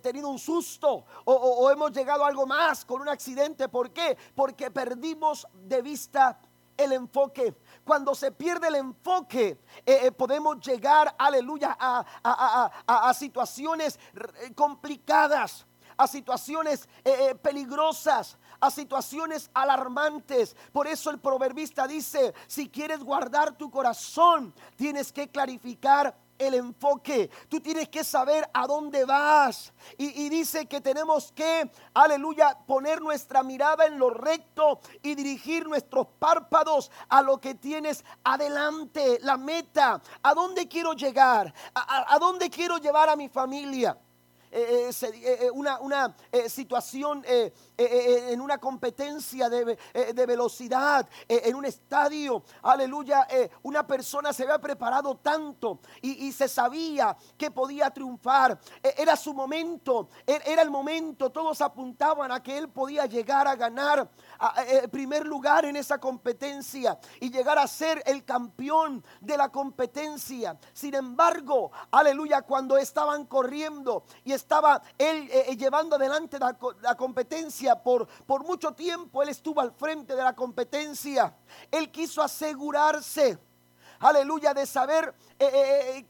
tenido 0.02 0.30
un 0.30 0.38
susto 0.38 1.06
o, 1.26 1.34
o, 1.34 1.72
hemos 1.72 1.92
llegado 1.92 2.24
a 2.24 2.28
algo 2.28 2.46
más 2.46 2.86
con 2.86 3.02
un 3.02 3.10
accidente. 3.10 3.70
¿Por 3.70 3.92
qué? 3.92 4.18
Porque 4.36 4.70
perdimos 4.70 5.48
de 5.54 5.82
vista 5.82 6.40
el 6.78 6.92
enfoque. 6.92 7.56
Cuando 7.88 8.14
se 8.14 8.34
pierde 8.34 8.68
el 8.68 8.76
enfoque, 8.76 9.62
eh, 9.86 10.00
eh, 10.04 10.12
podemos 10.12 10.60
llegar, 10.60 11.16
aleluya, 11.18 11.78
a, 11.80 13.14
situaciones 13.14 13.98
eh, 14.14 14.54
complicadas, 14.54 15.66
a 15.96 16.06
situaciones 16.06 16.88
peligrosas, 17.42 18.38
a 18.60 18.70
situaciones 18.70 19.50
alarmantes. 19.54 20.54
Por 20.74 20.86
eso 20.86 21.12
el 21.12 21.20
proverbista 21.20 21.88
dice, 21.88 22.34
si 22.46 22.68
quieres 22.68 23.02
guardar 23.02 23.58
tu 23.58 23.72
corazón, 23.72 24.54
tienes 24.76 25.14
que 25.14 25.30
clarificar 25.30 26.14
el 26.38 26.54
enfoque. 26.54 27.30
Tú 27.50 27.60
tienes 27.60 27.90
que 27.90 28.04
saber 28.04 28.50
a 28.54 28.68
dónde 28.68 29.06
vas. 29.06 29.74
Y, 29.98 30.30
dice 30.30 30.66
que 30.66 30.82
tenemos 30.82 31.32
que, 31.32 31.70
aleluya, 31.94 32.58
poner 32.66 33.02
nuestra 33.02 33.44
mirada 33.44 33.86
en 33.86 33.98
lo 33.98 34.10
recto 34.10 34.80
y 35.02 35.16
dirigir 35.16 35.68
nuestros 35.68 36.08
párpados 36.20 36.92
a 37.10 37.22
lo 37.22 37.40
que 37.40 37.56
tienes 37.56 38.04
adelante, 38.24 39.20
la 39.22 39.38
meta. 39.38 40.02
¿A 40.22 40.34
dónde 40.34 40.68
quiero 40.68 40.94
llegar? 40.94 41.54
a 41.74 42.18
dónde 42.20 42.50
quiero 42.50 42.78
llevar 42.78 43.10
a 43.10 43.16
mi 43.16 43.30
familia? 43.30 43.98
Eh, 44.52 44.90
eh, 44.90 45.38
eh, 45.42 45.52
una, 45.52 45.80
una 45.80 46.16
situación 46.48 47.24
en 47.78 48.42
una 48.42 48.58
competencia 48.58 49.50
de, 49.50 49.78
velocidad, 50.26 51.08
en 51.28 51.56
un 51.56 51.66
estadio, 51.66 52.44
aleluya, 52.62 53.28
una 53.64 53.86
persona 53.86 54.34
se 54.34 54.44
había 54.44 54.60
preparado 54.60 55.16
tanto 55.18 55.80
y, 56.02 56.32
se 56.32 56.48
sabía 56.48 57.16
que 57.38 57.52
podía 57.52 57.90
triunfar, 57.90 58.60
era 58.98 59.16
su 59.16 59.34
momento, 59.34 60.10
e, 60.26 60.40
era 60.46 60.62
el 60.62 60.70
momento, 60.70 61.32
todos 61.32 61.62
apuntaban 61.62 62.32
a 62.32 62.42
que 62.42 62.58
él 62.58 62.70
podía 62.70 63.06
llegar 63.06 63.48
a 63.48 63.56
ganar 63.56 64.10
el 64.68 64.90
primer 64.90 65.26
lugar 65.26 65.66
en 65.66 65.76
esa 65.76 66.00
competencia 66.00 67.00
y 67.20 67.30
llegar 67.30 67.58
a 67.58 67.68
ser 67.68 68.02
el 68.06 68.24
campeón 68.24 69.04
de 69.22 69.38
la 69.38 69.50
competencia. 69.50 70.58
Sin 70.74 70.94
embargo, 70.94 71.72
aleluya, 71.92 72.42
cuando 72.42 72.78
estaban 72.78 73.26
corriendo 73.26 74.04
y 74.24 74.34
estaba 74.38 74.82
él 74.98 75.30
eh, 75.32 75.46
eh, 75.50 75.58
llevando 75.58 75.98
adelante 75.98 76.40
la, 76.40 76.96
competencia 76.96 77.76
por, 77.76 78.08
por 78.26 78.46
mucho 78.46 78.72
tiempo. 78.72 79.22
Él 79.22 79.30
estuvo 79.30 79.60
al 79.60 79.74
frente 79.74 80.16
de 80.16 80.24
la 80.24 80.34
competencia. 80.34 81.36
Él 81.70 81.92
quiso 81.92 82.22
asegurarse 82.22 83.38
aleluya, 84.00 84.54
de 84.54 84.66
saber, 84.66 85.14
eh, 85.40 86.06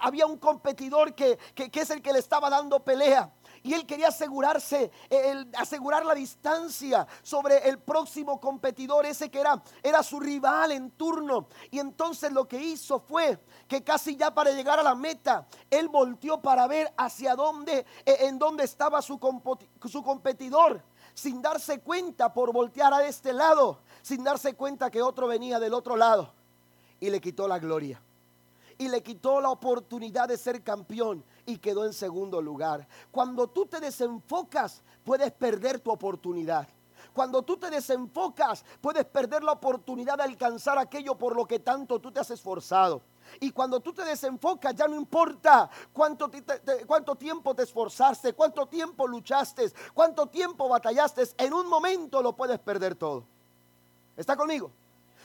había 0.00 0.26
un 0.26 0.36
competidor 0.36 1.14
que, 1.14 1.38
que, 1.54 1.80
es 1.80 1.90
el 1.90 2.02
que 2.02 2.12
le 2.12 2.18
estaba 2.18 2.50
dando 2.50 2.80
pelea 2.80 3.30
y 3.62 3.74
él 3.74 3.86
quería 3.86 4.08
asegurarse, 4.08 4.90
el, 5.10 5.50
asegurar 5.56 6.04
la 6.04 6.14
distancia 6.14 7.06
sobre 7.22 7.68
el 7.68 7.78
próximo 7.78 8.40
competidor, 8.40 9.06
ese 9.06 9.30
que 9.30 9.40
era, 9.40 9.62
era 9.82 10.02
su 10.02 10.20
rival 10.20 10.72
en 10.72 10.90
turno. 10.92 11.48
Y 11.70 11.78
entonces 11.78 12.32
lo 12.32 12.46
que 12.46 12.60
hizo 12.60 13.00
fue 13.00 13.38
que 13.66 13.82
casi 13.82 14.16
ya 14.16 14.34
para 14.34 14.52
llegar 14.52 14.78
a 14.78 14.82
la 14.82 14.94
meta, 14.94 15.46
él 15.70 15.88
volteó 15.88 16.40
para 16.40 16.66
ver 16.66 16.92
hacia 16.96 17.34
dónde, 17.34 17.84
e, 18.04 18.26
en 18.26 18.38
dónde 18.38 18.64
estaba 18.64 19.02
su 19.02 19.18
competidor 19.18 20.82
sin 21.14 21.42
darse 21.42 21.80
cuenta 21.80 22.32
por 22.32 22.52
voltear 22.52 22.94
a 22.94 23.04
este 23.06 23.32
lado, 23.32 23.80
sin 24.02 24.22
darse 24.22 24.54
cuenta 24.54 24.90
que 24.90 25.02
otro 25.02 25.26
venía 25.26 25.58
del 25.58 25.74
otro 25.74 25.96
lado 25.96 26.32
y 27.00 27.10
le 27.10 27.20
quitó 27.20 27.48
la 27.48 27.58
gloria 27.58 28.00
y 28.78 28.88
le 28.88 29.02
quitó 29.02 29.40
la 29.40 29.50
oportunidad 29.50 30.28
de 30.28 30.38
ser 30.38 30.62
campeón 30.62 31.24
y 31.44 31.58
quedó 31.58 31.84
en 31.84 31.92
segundo 31.92 32.40
lugar. 32.40 32.86
Cuando 33.10 33.48
tú 33.48 33.66
te 33.66 33.80
desenfocas, 33.80 34.82
puedes 35.04 35.32
perder 35.32 35.80
tu 35.80 35.90
oportunidad. 35.90 36.68
Cuando 37.12 37.42
tú 37.42 37.56
te 37.56 37.68
desenfocas, 37.70 38.64
puedes 38.80 39.04
perder 39.04 39.42
la 39.42 39.52
oportunidad 39.52 40.16
de 40.16 40.22
alcanzar 40.22 40.78
aquello 40.78 41.16
por 41.16 41.34
lo 41.34 41.44
que 41.46 41.58
tanto 41.58 41.98
tú 42.00 42.12
te 42.12 42.20
has 42.20 42.30
esforzado. 42.30 43.02
Y 43.40 43.50
cuando 43.50 43.80
tú 43.80 43.92
te 43.92 44.04
desenfocas, 44.04 44.74
ya 44.74 44.86
no 44.86 44.94
importa 44.94 45.68
cuánto, 45.92 46.28
tiempo 47.18 47.54
te 47.54 47.64
esforzaste, 47.64 48.32
cuánto 48.32 48.66
tiempo 48.66 49.06
luchaste, 49.06 49.72
cuánto 49.92 50.26
tiempo 50.28 50.68
batallaste, 50.68 51.24
en 51.36 51.52
un 51.52 51.68
momento 51.68 52.22
lo 52.22 52.34
puedes 52.34 52.58
perder 52.58 52.94
todo. 52.94 53.24
¿Está 54.16 54.36
conmigo? 54.36 54.70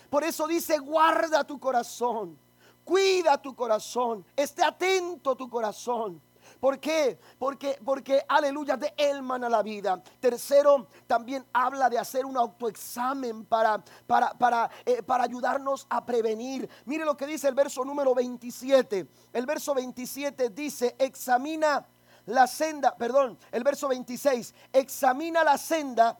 Por 0.09 0.23
eso 0.23 0.47
dice, 0.47 0.79
guarda 0.79 1.43
tu 1.43 1.59
corazón. 1.59 2.37
Cuida 2.83 3.41
tu 3.41 3.55
corazón, 3.55 4.25
esté 4.35 4.63
atento 4.63 5.35
tu 5.35 5.49
corazón. 5.49 6.21
¿Por 6.59 6.79
qué? 6.79 7.17
Porque, 7.37 7.77
porque 7.83 8.23
aleluya, 8.27 8.77
de 8.77 8.93
él 8.97 9.21
mana 9.21 9.49
la 9.49 9.61
vida. 9.61 10.01
Tercero, 10.19 10.87
también 11.07 11.45
habla 11.51 11.89
de 11.89 11.97
hacer 11.97 12.25
un 12.25 12.37
autoexamen 12.37 13.45
para, 13.45 13.83
para, 14.07 14.33
para, 14.33 14.69
eh, 14.85 15.03
para 15.03 15.25
ayudarnos 15.25 15.85
a 15.89 16.05
prevenir. 16.05 16.69
Mire 16.85 17.05
lo 17.05 17.17
que 17.17 17.27
dice 17.27 17.47
el 17.47 17.55
verso 17.55 17.83
número 17.83 18.15
27. 18.15 19.07
El 19.33 19.45
verso 19.45 19.73
27 19.73 20.49
dice, 20.49 20.95
examina 20.99 21.85
la 22.25 22.47
senda, 22.47 22.95
perdón, 22.95 23.37
el 23.51 23.63
verso 23.63 23.89
26, 23.89 24.53
examina 24.71 25.43
la 25.43 25.57
senda 25.57 26.17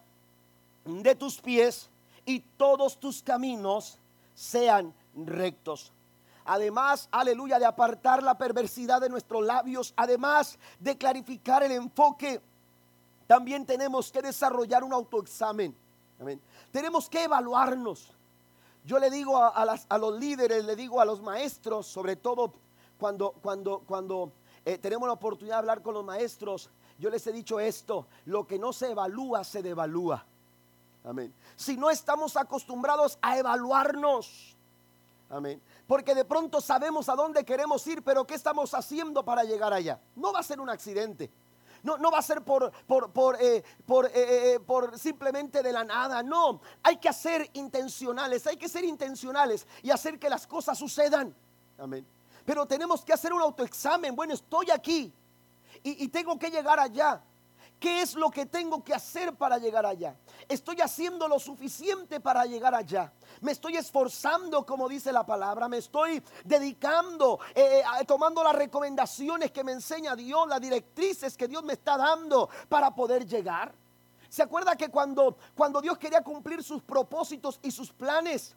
de 0.83 1.15
tus 1.15 1.39
pies 1.39 1.89
y 2.25 2.41
todos 2.41 2.99
tus 2.99 3.23
caminos 3.23 3.97
sean 4.33 4.93
rectos. 5.15 5.93
Además, 6.45 7.07
aleluya, 7.11 7.59
de 7.59 7.65
apartar 7.65 8.21
la 8.21 8.37
perversidad 8.37 9.01
de 9.01 9.09
nuestros 9.09 9.43
labios. 9.43 9.93
Además 9.95 10.57
de 10.79 10.97
clarificar 10.97 11.63
el 11.63 11.71
enfoque, 11.71 12.41
también 13.27 13.65
tenemos 13.65 14.11
que 14.11 14.21
desarrollar 14.21 14.83
un 14.83 14.93
autoexamen. 14.93 15.75
Tenemos 16.71 17.09
que 17.09 17.23
evaluarnos. 17.23 18.11
Yo 18.85 18.99
le 18.99 19.09
digo 19.09 19.37
a, 19.37 19.97
los 19.97 20.19
líderes, 20.19 20.65
le 20.65 20.75
digo 20.75 20.99
a 20.99 21.05
los 21.05 21.21
maestros, 21.21 21.87
sobre 21.87 22.15
todo 22.15 22.53
cuando, 22.97 23.31
cuando, 23.41 23.79
cuando 23.85 24.31
eh, 24.65 24.77
tenemos 24.77 25.07
la 25.07 25.13
oportunidad 25.13 25.55
de 25.55 25.59
hablar 25.59 25.81
con 25.81 25.93
los 25.93 26.03
maestros, 26.03 26.69
yo 26.99 27.09
les 27.09 27.25
he 27.27 27.31
dicho 27.31 27.59
esto, 27.59 28.07
lo 28.25 28.45
que 28.45 28.59
no 28.59 28.73
se 28.73 28.91
evalúa 28.91 29.43
se 29.43 29.63
devalúa. 29.63 30.25
Amén. 31.05 31.33
Si 31.55 31.75
no 31.77 31.89
estamos 31.89 32.37
acostumbrados 32.37 33.17
a 33.21 33.37
evaluarnos, 33.37 34.55
amén. 35.37 35.61
Porque 35.87 36.15
de 36.15 36.25
pronto 36.25 36.61
sabemos 36.61 37.09
a 37.09 37.15
dónde 37.15 37.43
queremos 37.43 37.85
ir, 37.87 38.03
pero 38.03 38.25
¿qué 38.25 38.35
estamos 38.35 38.73
haciendo 38.73 39.23
para 39.23 39.43
llegar 39.43 39.73
allá? 39.73 39.99
No 40.15 40.31
va 40.31 40.39
a 40.39 40.43
ser 40.43 40.59
un 40.59 40.69
accidente. 40.69 41.31
No, 41.83 41.97
no 41.97 42.09
va 42.11 42.19
a 42.19 42.21
ser 42.21 42.41
por, 42.43 42.71
por, 42.87 43.11
por, 43.11 43.37
eh, 43.41 43.63
por, 43.85 44.09
eh, 44.13 44.59
por 44.65 44.97
simplemente 44.97 45.61
de 45.61 45.73
la 45.73 45.83
nada. 45.83 46.23
No, 46.23 46.61
hay 46.81 46.97
que 46.97 47.09
hacer 47.09 47.49
intencionales, 47.53 48.47
hay 48.47 48.55
que 48.55 48.69
ser 48.69 48.85
intencionales 48.85 49.67
y 49.81 49.91
hacer 49.91 50.17
que 50.17 50.29
las 50.29 50.47
cosas 50.47 50.77
sucedan. 50.77 51.35
Amén. 51.77 52.07
Pero 52.45 52.65
tenemos 52.65 53.03
que 53.03 53.13
hacer 53.13 53.33
un 53.33 53.41
autoexamen. 53.41 54.15
Bueno, 54.15 54.33
estoy 54.33 54.71
aquí 54.71 55.13
y, 55.83 56.07
tengo 56.07 56.37
que 56.39 56.49
llegar 56.49 56.79
allá. 56.79 57.21
¿Qué 57.83 58.01
es 58.01 58.15
lo 58.15 58.31
que 58.31 58.45
tengo 58.45 58.81
que 58.81 58.93
hacer 58.93 59.35
para 59.35 59.57
llegar 59.57 59.85
allá? 59.85 60.15
Estoy 60.47 60.79
haciendo 60.79 61.27
lo 61.27 61.37
suficiente 61.37 62.21
para 62.21 62.45
llegar 62.45 62.73
allá. 62.73 63.11
Me 63.41 63.51
estoy 63.51 63.75
esforzando, 63.75 64.65
como 64.65 64.87
dice 64.87 65.11
la 65.11 65.25
palabra. 65.25 65.67
Me 65.67 65.79
estoy 65.79 66.23
dedicando, 66.45 67.41
eh, 67.53 67.81
eh, 67.99 68.05
tomando 68.05 68.41
las 68.41 68.55
recomendaciones 68.55 69.51
que 69.51 69.65
me 69.65 69.73
enseña 69.73 70.15
Dios, 70.15 70.47
las 70.47 70.61
directrices 70.61 71.35
que 71.35 71.45
Dios 71.49 71.61
me 71.61 71.73
está 71.73 71.97
dando 71.97 72.49
para 72.69 72.95
poder 72.95 73.25
llegar. 73.25 73.75
¿Se 74.29 74.41
acuerda 74.41 74.77
que 74.77 74.87
cuando, 74.87 75.35
cuando 75.53 75.81
Dios 75.81 75.97
quería 75.97 76.23
cumplir 76.23 76.63
sus 76.63 76.81
propósitos 76.81 77.59
y 77.61 77.69
sus 77.69 77.91
planes, 77.91 78.55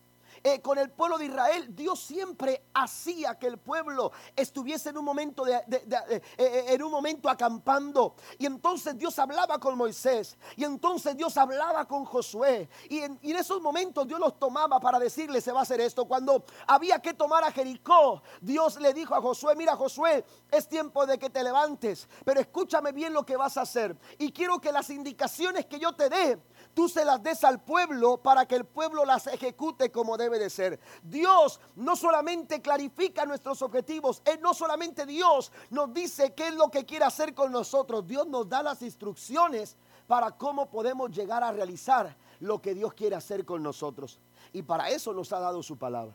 eh, 0.48 0.62
con 0.62 0.78
el 0.78 0.90
pueblo 0.90 1.18
de 1.18 1.24
Israel, 1.24 1.74
Dios 1.74 1.98
siempre 1.98 2.66
hacía 2.72 3.36
que 3.36 3.48
el 3.48 3.58
pueblo 3.58 4.12
estuviese 4.36 4.90
en 4.90 4.98
un 4.98 5.04
momento 5.04 5.44
de, 5.44 5.56
eh, 5.56 6.22
eh, 6.38 6.64
en 6.68 6.82
un 6.84 6.92
momento 6.92 7.28
acampando. 7.28 8.14
Y 8.38 8.46
entonces 8.46 8.96
Dios 8.96 9.18
hablaba 9.18 9.58
con 9.58 9.76
Moisés. 9.76 10.38
Y 10.54 10.62
entonces 10.62 11.16
Dios 11.16 11.36
hablaba 11.36 11.84
con 11.88 12.04
Josué. 12.04 12.68
Y 12.88 13.00
en, 13.00 13.18
y 13.22 13.32
en 13.32 13.38
esos 13.38 13.60
momentos 13.60 14.06
Dios 14.06 14.20
los 14.20 14.38
tomaba 14.38 14.78
para 14.78 15.00
decirle 15.00 15.40
se 15.40 15.50
va 15.50 15.58
a 15.58 15.62
hacer 15.64 15.80
esto. 15.80 16.04
Cuando 16.04 16.44
había 16.68 17.00
que 17.02 17.12
tomar 17.12 17.42
a 17.42 17.50
Jericó, 17.50 18.22
Dios 18.40 18.80
le 18.80 18.94
dijo 18.94 19.16
a 19.16 19.20
Josué, 19.20 19.56
mira 19.56 19.74
Josué, 19.74 20.24
es 20.52 20.68
tiempo 20.68 21.06
de 21.06 21.18
que 21.18 21.28
te 21.28 21.42
levantes. 21.42 22.08
Pero 22.24 22.38
escúchame 22.38 22.92
bien 22.92 23.12
lo 23.12 23.26
que 23.26 23.36
vas 23.36 23.56
a 23.56 23.62
hacer. 23.62 23.96
Y 24.16 24.30
quiero 24.30 24.60
que 24.60 24.70
las 24.70 24.90
indicaciones 24.90 25.66
que 25.66 25.80
yo 25.80 25.92
te 25.96 26.08
dé 26.08 26.38
tú 26.76 26.90
se 26.90 27.06
las 27.06 27.22
des 27.22 27.42
al 27.42 27.62
pueblo 27.62 28.18
para 28.18 28.44
que 28.44 28.54
el 28.54 28.66
pueblo 28.66 29.06
las 29.06 29.26
ejecute 29.28 29.90
como 29.90 30.18
debe 30.18 30.38
de 30.38 30.50
ser. 30.50 30.78
Dios 31.02 31.58
no 31.74 31.96
solamente 31.96 32.60
clarifica 32.60 33.24
nuestros 33.24 33.62
objetivos, 33.62 34.20
Él 34.26 34.40
no 34.42 34.52
solamente 34.52 35.06
Dios 35.06 35.50
nos 35.70 35.94
dice 35.94 36.34
qué 36.34 36.48
es 36.48 36.54
lo 36.54 36.70
que 36.70 36.84
quiere 36.84 37.06
hacer 37.06 37.32
con 37.32 37.50
nosotros, 37.50 38.06
Dios 38.06 38.26
nos 38.26 38.46
da 38.46 38.62
las 38.62 38.82
instrucciones 38.82 39.74
para 40.06 40.32
cómo 40.32 40.68
podemos 40.68 41.10
llegar 41.12 41.42
a 41.42 41.50
realizar 41.50 42.14
lo 42.40 42.60
que 42.60 42.74
Dios 42.74 42.92
quiere 42.92 43.16
hacer 43.16 43.46
con 43.46 43.62
nosotros. 43.62 44.20
Y 44.52 44.60
para 44.60 44.90
eso 44.90 45.14
nos 45.14 45.32
ha 45.32 45.40
dado 45.40 45.62
su 45.62 45.78
palabra. 45.78 46.14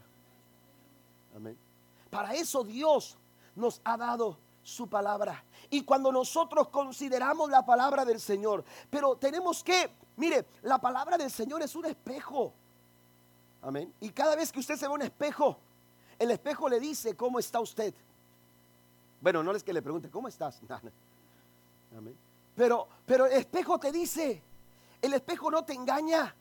Amén. 1.35 1.57
Para 2.11 2.35
eso 2.35 2.63
Dios 2.63 3.17
nos 3.55 3.81
ha 3.83 3.97
dado 3.97 4.37
su 4.71 4.87
palabra. 4.87 5.43
Y 5.69 5.83
cuando 5.83 6.11
nosotros 6.11 6.69
consideramos 6.69 7.49
la 7.49 7.65
palabra 7.65 8.05
del 8.05 8.19
Señor, 8.19 8.63
pero 8.89 9.15
tenemos 9.17 9.63
que 9.63 9.91
Mire, 10.21 10.45
la 10.61 10.77
palabra 10.77 11.17
del 11.17 11.31
Señor 11.31 11.63
es 11.63 11.75
un 11.75 11.85
espejo. 11.85 12.53
Amén. 13.61 13.91
Y 13.99 14.09
cada 14.11 14.35
vez 14.35 14.51
que 14.51 14.59
usted 14.59 14.75
se 14.75 14.87
ve 14.87 14.93
un 14.93 15.01
espejo, 15.01 15.57
el 16.19 16.29
espejo 16.29 16.69
le 16.69 16.79
dice 16.79 17.15
cómo 17.15 17.39
está 17.39 17.59
usted. 17.59 17.93
Bueno, 19.19 19.43
no 19.43 19.51
es 19.51 19.63
que 19.63 19.73
le 19.73 19.81
pregunte, 19.81 20.09
¿cómo 20.11 20.27
estás? 20.27 20.59
Amén. 21.97 22.15
Pero, 22.55 22.87
pero 23.05 23.25
el 23.25 23.33
espejo 23.33 23.79
te 23.79 23.91
dice, 23.91 24.43
el 25.01 25.13
espejo 25.13 25.49
no 25.49 25.63
te 25.63 25.73
engaña. 25.73 26.35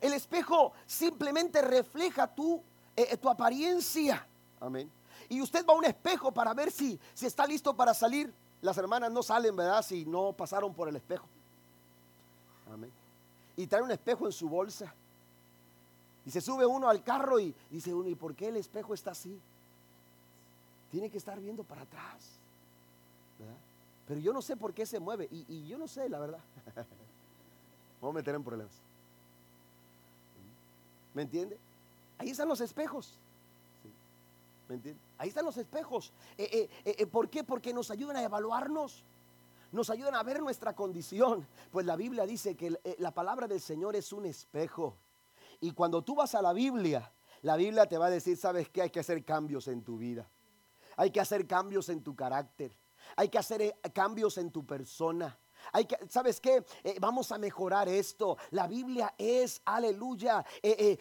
El 0.00 0.12
espejo 0.12 0.72
simplemente 0.86 1.62
refleja 1.62 2.26
tu, 2.26 2.62
eh, 2.96 3.16
tu 3.16 3.30
apariencia. 3.30 4.26
Amén. 4.60 4.90
Y 5.30 5.40
usted 5.40 5.64
va 5.64 5.72
a 5.72 5.76
un 5.76 5.84
espejo 5.86 6.30
para 6.32 6.52
ver 6.52 6.70
si, 6.70 7.00
si 7.14 7.24
está 7.24 7.46
listo 7.46 7.74
para 7.74 7.94
salir. 7.94 8.30
Las 8.60 8.76
hermanas 8.76 9.10
no 9.10 9.22
salen, 9.22 9.56
¿verdad? 9.56 9.82
Si 9.82 10.04
no 10.04 10.34
pasaron 10.34 10.74
por 10.74 10.88
el 10.88 10.96
espejo. 10.96 11.26
Y 13.56 13.66
trae 13.66 13.82
un 13.82 13.90
espejo 13.90 14.26
en 14.26 14.32
su 14.32 14.48
bolsa. 14.48 14.92
Y 16.26 16.30
se 16.30 16.40
sube 16.40 16.66
uno 16.66 16.88
al 16.88 17.02
carro 17.02 17.40
y 17.40 17.54
dice 17.70 17.94
uno, 17.94 18.08
¿y 18.08 18.14
por 18.14 18.34
qué 18.34 18.48
el 18.48 18.56
espejo 18.56 18.92
está 18.92 19.12
así? 19.12 19.40
Tiene 20.90 21.08
que 21.08 21.18
estar 21.18 21.40
viendo 21.40 21.64
para 21.64 21.82
atrás. 21.82 22.40
Pero 24.06 24.20
yo 24.20 24.32
no 24.32 24.42
sé 24.42 24.56
por 24.56 24.74
qué 24.74 24.84
se 24.84 24.98
mueve. 24.98 25.28
Y, 25.30 25.68
yo 25.68 25.78
no 25.78 25.86
sé, 25.86 26.08
la 26.08 26.18
verdad. 26.18 26.40
Vamos 28.00 28.16
a 28.16 28.18
meter 28.18 28.34
en 28.34 28.42
problemas. 28.42 28.74
¿Me 31.14 31.22
entiende? 31.22 31.56
Ahí 32.18 32.30
están 32.30 32.48
los 32.48 32.60
espejos. 32.60 33.14
Ahí 35.18 35.28
están 35.28 35.44
los 35.44 35.56
espejos. 35.56 36.12
Eh, 36.36 36.68
eh, 36.84 36.94
eh, 36.98 37.06
¿Por 37.06 37.28
qué? 37.28 37.44
Porque 37.44 37.72
nos 37.72 37.90
ayudan 37.90 38.16
a 38.16 38.22
evaluarnos 38.22 39.04
nos 39.72 39.88
ayudan 39.88 40.16
a 40.16 40.24
ver 40.24 40.40
nuestra 40.40 40.74
condición. 40.74 41.46
Pues 41.70 41.86
la 41.86 41.94
Biblia 41.94 42.26
dice 42.26 42.56
que 42.56 42.76
la 42.98 43.14
palabra 43.14 43.46
del 43.46 43.60
Señor 43.60 43.94
es 43.94 44.12
un 44.12 44.26
espejo. 44.26 44.96
Y 45.60 45.70
cuando 45.70 46.02
tú 46.02 46.16
vas 46.16 46.34
a 46.34 46.42
la 46.42 46.52
Biblia, 46.52 47.12
la 47.42 47.56
Biblia 47.56 47.86
te 47.86 47.96
va 47.96 48.06
a 48.06 48.10
decir, 48.10 48.36
¿sabes 48.36 48.68
qué? 48.68 48.82
Hay 48.82 48.90
que 48.90 48.98
hacer 48.98 49.24
cambios 49.24 49.68
en 49.68 49.84
tu 49.84 49.96
vida. 49.96 50.28
Hay 50.96 51.12
que 51.12 51.20
hacer 51.20 51.46
cambios 51.46 51.88
en 51.88 52.02
tu 52.02 52.16
carácter. 52.16 52.76
Hay 53.14 53.28
que 53.28 53.38
hacer 53.38 53.78
cambios 53.94 54.38
en 54.38 54.50
tu 54.50 54.66
persona. 54.66 55.38
Hay 55.72 55.84
que, 55.84 55.96
¿sabes 56.08 56.40
qué? 56.40 56.64
Eh, 56.84 56.96
vamos 57.00 57.32
a 57.32 57.38
mejorar 57.38 57.88
esto. 57.88 58.36
La 58.50 58.66
Biblia 58.66 59.14
es, 59.18 59.60
aleluya, 59.64 60.44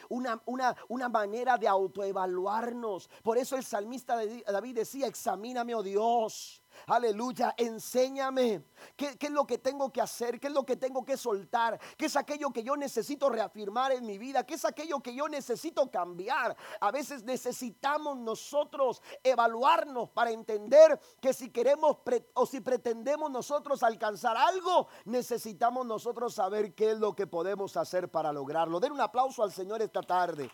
una, 0.10 0.42
una, 0.46 0.76
una, 0.88 1.10
manera 1.10 1.58
de 1.58 1.68
autoevaluarnos. 1.68 3.10
Por 3.24 3.38
eso 3.38 3.56
el 3.56 3.64
salmista 3.64 4.20
David 4.48 4.76
decía, 4.76 5.08
examíname, 5.08 5.76
oh 5.76 5.84
Dios 5.84 6.62
Aleluya, 6.88 7.54
enséñame 7.58 8.64
¿Qué, 8.96 9.18
es 9.20 9.32
lo 9.32 9.46
que 9.46 9.58
tengo 9.58 9.92
que 9.92 10.02
hacer, 10.02 10.40
qué 10.40 10.48
es 10.48 10.54
lo 10.54 10.66
que 10.66 10.76
tengo 10.76 11.04
que 11.04 11.18
soltar, 11.18 11.80
qué 11.98 12.06
es 12.06 12.16
aquello 12.16 12.52
que 12.52 12.64
yo 12.64 12.76
necesito 12.76 13.30
reafirmar 13.30 13.92
en 13.92 14.06
mi 14.06 14.18
vida, 14.18 14.46
qué 14.46 14.56
es 14.56 14.66
aquello 14.66 15.00
que 15.00 15.14
yo 15.14 15.28
necesito 15.28 15.90
cambiar. 15.90 16.56
A 16.80 16.92
veces 16.92 17.24
necesitamos 17.24 18.18
nosotros 18.18 19.02
evaluarnos 19.24 20.10
para 20.10 20.32
entender 20.32 21.00
que 21.22 21.34
si 21.34 21.50
queremos 21.50 21.98
o 22.34 22.46
si 22.46 22.62
pretendemos 22.62 23.30
nosotros 23.32 23.84
alcanzar 23.84 24.36
algo, 24.38 24.88
necesitamos 25.06 25.86
nosotros 25.86 26.34
saber 26.34 26.74
qué 26.74 26.92
es 26.92 27.00
lo 27.00 27.16
que 27.16 27.28
podemos 27.28 27.78
hacer 27.78 28.10
para 28.10 28.32
lograrlo. 28.32 28.80
Den 28.80 28.94
un 28.94 29.02
aplauso 29.02 29.44
al 29.44 29.52
Señor 29.52 29.82
esta 29.82 30.02
tarde. 30.02 30.50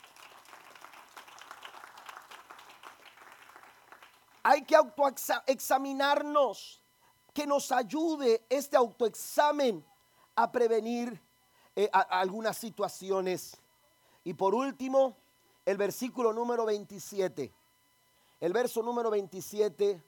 Hay 4.47 4.61
que 4.61 4.75
autoexaminarnos, 4.75 6.79
que 7.33 7.47
nos 7.47 7.71
ayude 7.71 8.45
este 8.47 8.77
autoexamen 8.77 9.83
a 10.35 10.51
prevenir 10.51 11.19
eh, 11.75 11.89
algunas 11.91 12.55
situaciones. 12.55 13.57
Y 14.23 14.35
por 14.35 14.53
último, 14.53 15.17
el 15.65 15.77
versículo 15.77 16.31
número 16.31 16.63
27. 16.63 17.51
El 18.39 18.53
verso 18.53 18.83
número 18.83 19.09
27 19.09 20.03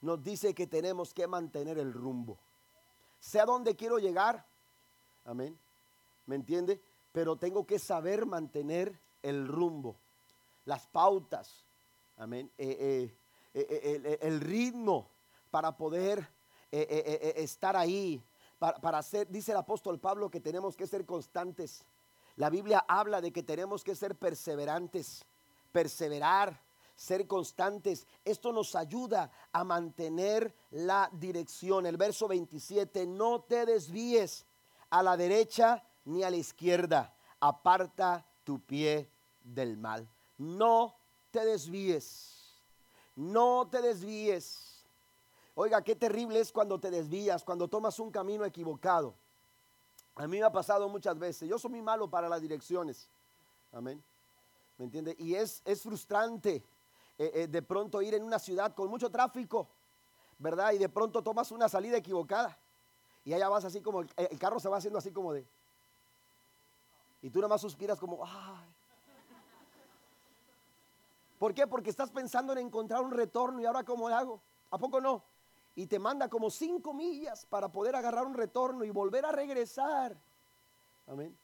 nos 0.00 0.22
dice 0.22 0.54
que 0.54 0.66
tenemos 0.66 1.12
que 1.12 1.26
mantener 1.26 1.78
el 1.78 1.92
rumbo. 1.92 2.38
Sé 3.20 3.40
a 3.40 3.44
dónde 3.44 3.76
quiero 3.76 3.98
llegar. 3.98 4.46
Amén. 5.26 5.54
¿Me 6.24 6.36
entiende? 6.36 6.80
Pero 7.12 7.36
tengo 7.36 7.66
que 7.66 7.78
saber 7.78 8.24
mantener 8.24 8.98
el 9.22 9.46
rumbo, 9.46 9.96
las 10.64 10.86
pautas. 10.86 11.66
Amén. 12.16 12.50
Eh, 12.56 12.78
eh, 12.80 13.14
eh, 13.58 14.02
eh, 14.04 14.18
el, 14.20 14.40
ritmo 14.42 15.08
para 15.50 15.74
poder 15.76 16.28
eh, 16.70 17.32
estar 17.36 17.74
ahí, 17.74 18.22
para, 18.58 18.78
para 18.78 19.02
ser, 19.02 19.28
dice 19.30 19.52
el 19.52 19.56
apóstol 19.56 19.98
Pablo 19.98 20.30
que 20.30 20.40
tenemos 20.40 20.76
que 20.76 20.86
ser 20.86 21.06
constantes. 21.06 21.86
La 22.36 22.50
Biblia 22.50 22.84
habla 22.86 23.22
de 23.22 23.32
que 23.32 23.42
tenemos 23.42 23.82
que 23.82 23.94
ser 23.94 24.14
perseverantes, 24.14 25.24
perseverar, 25.72 26.60
ser 26.94 27.26
constantes. 27.26 28.06
Esto 28.26 28.52
nos 28.52 28.74
ayuda 28.74 29.30
a 29.52 29.64
mantener 29.64 30.54
la 30.70 31.08
dirección. 31.12 31.86
El 31.86 31.96
verso 31.96 32.28
27, 32.28 33.06
no 33.06 33.40
te 33.40 33.64
desvíes 33.64 34.44
a 34.90 35.02
la 35.02 35.16
derecha 35.16 35.82
ni 36.04 36.22
a 36.24 36.30
la 36.30 36.36
izquierda, 36.36 37.14
aparta 37.40 38.26
tu 38.44 38.60
pie 38.60 39.10
del 39.42 39.78
mal. 39.78 40.06
No 40.36 40.94
te 41.30 41.44
desvíes. 41.44 42.35
No 43.16 43.66
te 43.70 43.82
desvíes. 43.82 44.84
Oiga, 45.54 45.82
qué 45.82 45.96
terrible 45.96 46.38
es 46.38 46.52
cuando 46.52 46.78
te 46.78 46.90
desvías, 46.90 47.42
cuando 47.42 47.66
tomas 47.66 47.98
un 47.98 48.10
camino 48.10 48.44
equivocado. 48.44 49.14
A 50.14 50.26
mí 50.26 50.38
me 50.38 50.44
ha 50.44 50.52
pasado 50.52 50.88
muchas 50.88 51.18
veces. 51.18 51.48
Yo 51.48 51.58
soy 51.58 51.70
muy 51.70 51.82
malo 51.82 52.08
para 52.08 52.28
las 52.28 52.40
direcciones. 52.40 53.08
Amén. 53.72 54.02
¿Me 54.78 54.84
entiende? 54.84 55.16
Y 55.18 55.34
es, 55.34 55.62
es 55.64 55.82
frustrante 55.82 56.62
eh, 57.18 57.30
eh, 57.34 57.46
de 57.46 57.62
pronto 57.62 58.02
ir 58.02 58.14
en 58.14 58.22
una 58.22 58.38
ciudad 58.38 58.74
con 58.74 58.88
mucho 58.90 59.10
tráfico, 59.10 59.68
¿verdad? 60.38 60.72
Y 60.72 60.78
de 60.78 60.88
pronto 60.88 61.22
tomas 61.22 61.50
una 61.50 61.68
salida 61.68 61.96
equivocada. 61.96 62.58
Y 63.24 63.32
allá 63.32 63.48
vas 63.48 63.64
así 63.64 63.80
como, 63.80 64.02
el, 64.02 64.38
carro 64.38 64.60
se 64.60 64.68
va 64.68 64.76
haciendo 64.76 64.98
así 64.98 65.10
como 65.10 65.32
de... 65.32 65.46
Y 67.22 67.30
tú 67.30 67.40
nada 67.40 67.48
más 67.48 67.62
suspiras 67.62 67.98
como, 67.98 68.24
¡ay! 68.24 68.75
¿Por 71.38 71.54
qué? 71.54 71.66
Porque 71.66 71.90
estás 71.90 72.10
pensando 72.10 72.52
en 72.52 72.58
encontrar 72.58 73.02
un 73.02 73.10
retorno 73.10 73.60
y 73.60 73.66
ahora 73.66 73.84
cómo 73.84 74.08
hago. 74.08 74.40
¿A 74.70 74.78
poco 74.78 75.00
no? 75.00 75.22
Y 75.74 75.86
te 75.86 75.98
manda 75.98 76.28
como 76.28 76.50
cinco 76.50 76.94
millas 76.94 77.44
para 77.46 77.70
poder 77.70 77.96
agarrar 77.96 78.26
un 78.26 78.34
retorno 78.34 78.84
y 78.84 78.90
volver 78.90 79.26
a 79.26 79.32
regresar. 79.32 80.16
Amén. 81.06 81.36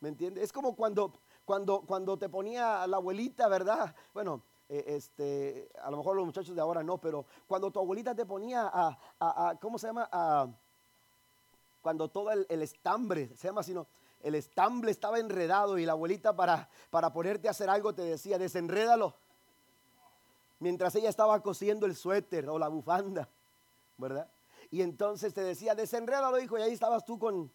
¿Me 0.00 0.08
entiendes? 0.08 0.44
Es 0.44 0.52
como 0.52 0.74
cuando, 0.74 1.12
cuando, 1.44 1.82
cuando 1.82 2.18
te 2.18 2.28
ponía 2.28 2.86
la 2.86 2.96
abuelita, 2.96 3.46
¿verdad? 3.48 3.94
Bueno, 4.14 4.42
eh, 4.68 4.84
este, 4.86 5.68
a 5.82 5.90
lo 5.90 5.98
mejor 5.98 6.16
los 6.16 6.24
muchachos 6.24 6.54
de 6.54 6.60
ahora 6.60 6.82
no, 6.82 6.98
pero 6.98 7.26
cuando 7.46 7.70
tu 7.70 7.78
abuelita 7.78 8.14
te 8.14 8.24
ponía 8.24 8.70
a, 8.72 9.58
¿cómo 9.60 9.78
se 9.78 9.88
llama? 9.88 10.08
cuando 11.82 12.08
todo 12.08 12.30
el, 12.30 12.62
estambre, 12.62 13.28
se 13.36 13.48
llama 13.48 13.60
así, 13.60 13.74
el 14.22 14.34
estambre 14.34 14.90
estaba 14.90 15.18
enredado 15.18 15.76
y 15.76 15.84
la 15.84 15.92
abuelita 15.92 16.34
para, 16.34 16.70
para 16.88 17.12
ponerte 17.12 17.46
a 17.46 17.50
hacer 17.50 17.68
algo 17.68 17.94
te 17.94 18.02
decía, 18.02 18.38
desenrédalo. 18.38 19.14
Mientras 20.64 20.94
ella 20.94 21.10
estaba 21.10 21.42
cosiendo 21.42 21.84
el 21.84 21.94
suéter 21.94 22.48
o 22.48 22.58
la 22.58 22.68
bufanda, 22.68 23.28
¿verdad? 23.98 24.30
Y 24.70 24.80
entonces 24.80 25.34
te 25.34 25.42
decía, 25.42 25.74
desenrédalo, 25.74 26.40
hijo, 26.40 26.58
y 26.58 26.62
ahí 26.62 26.72
estabas 26.72 27.04
tú 27.04 27.18
con, 27.18 27.52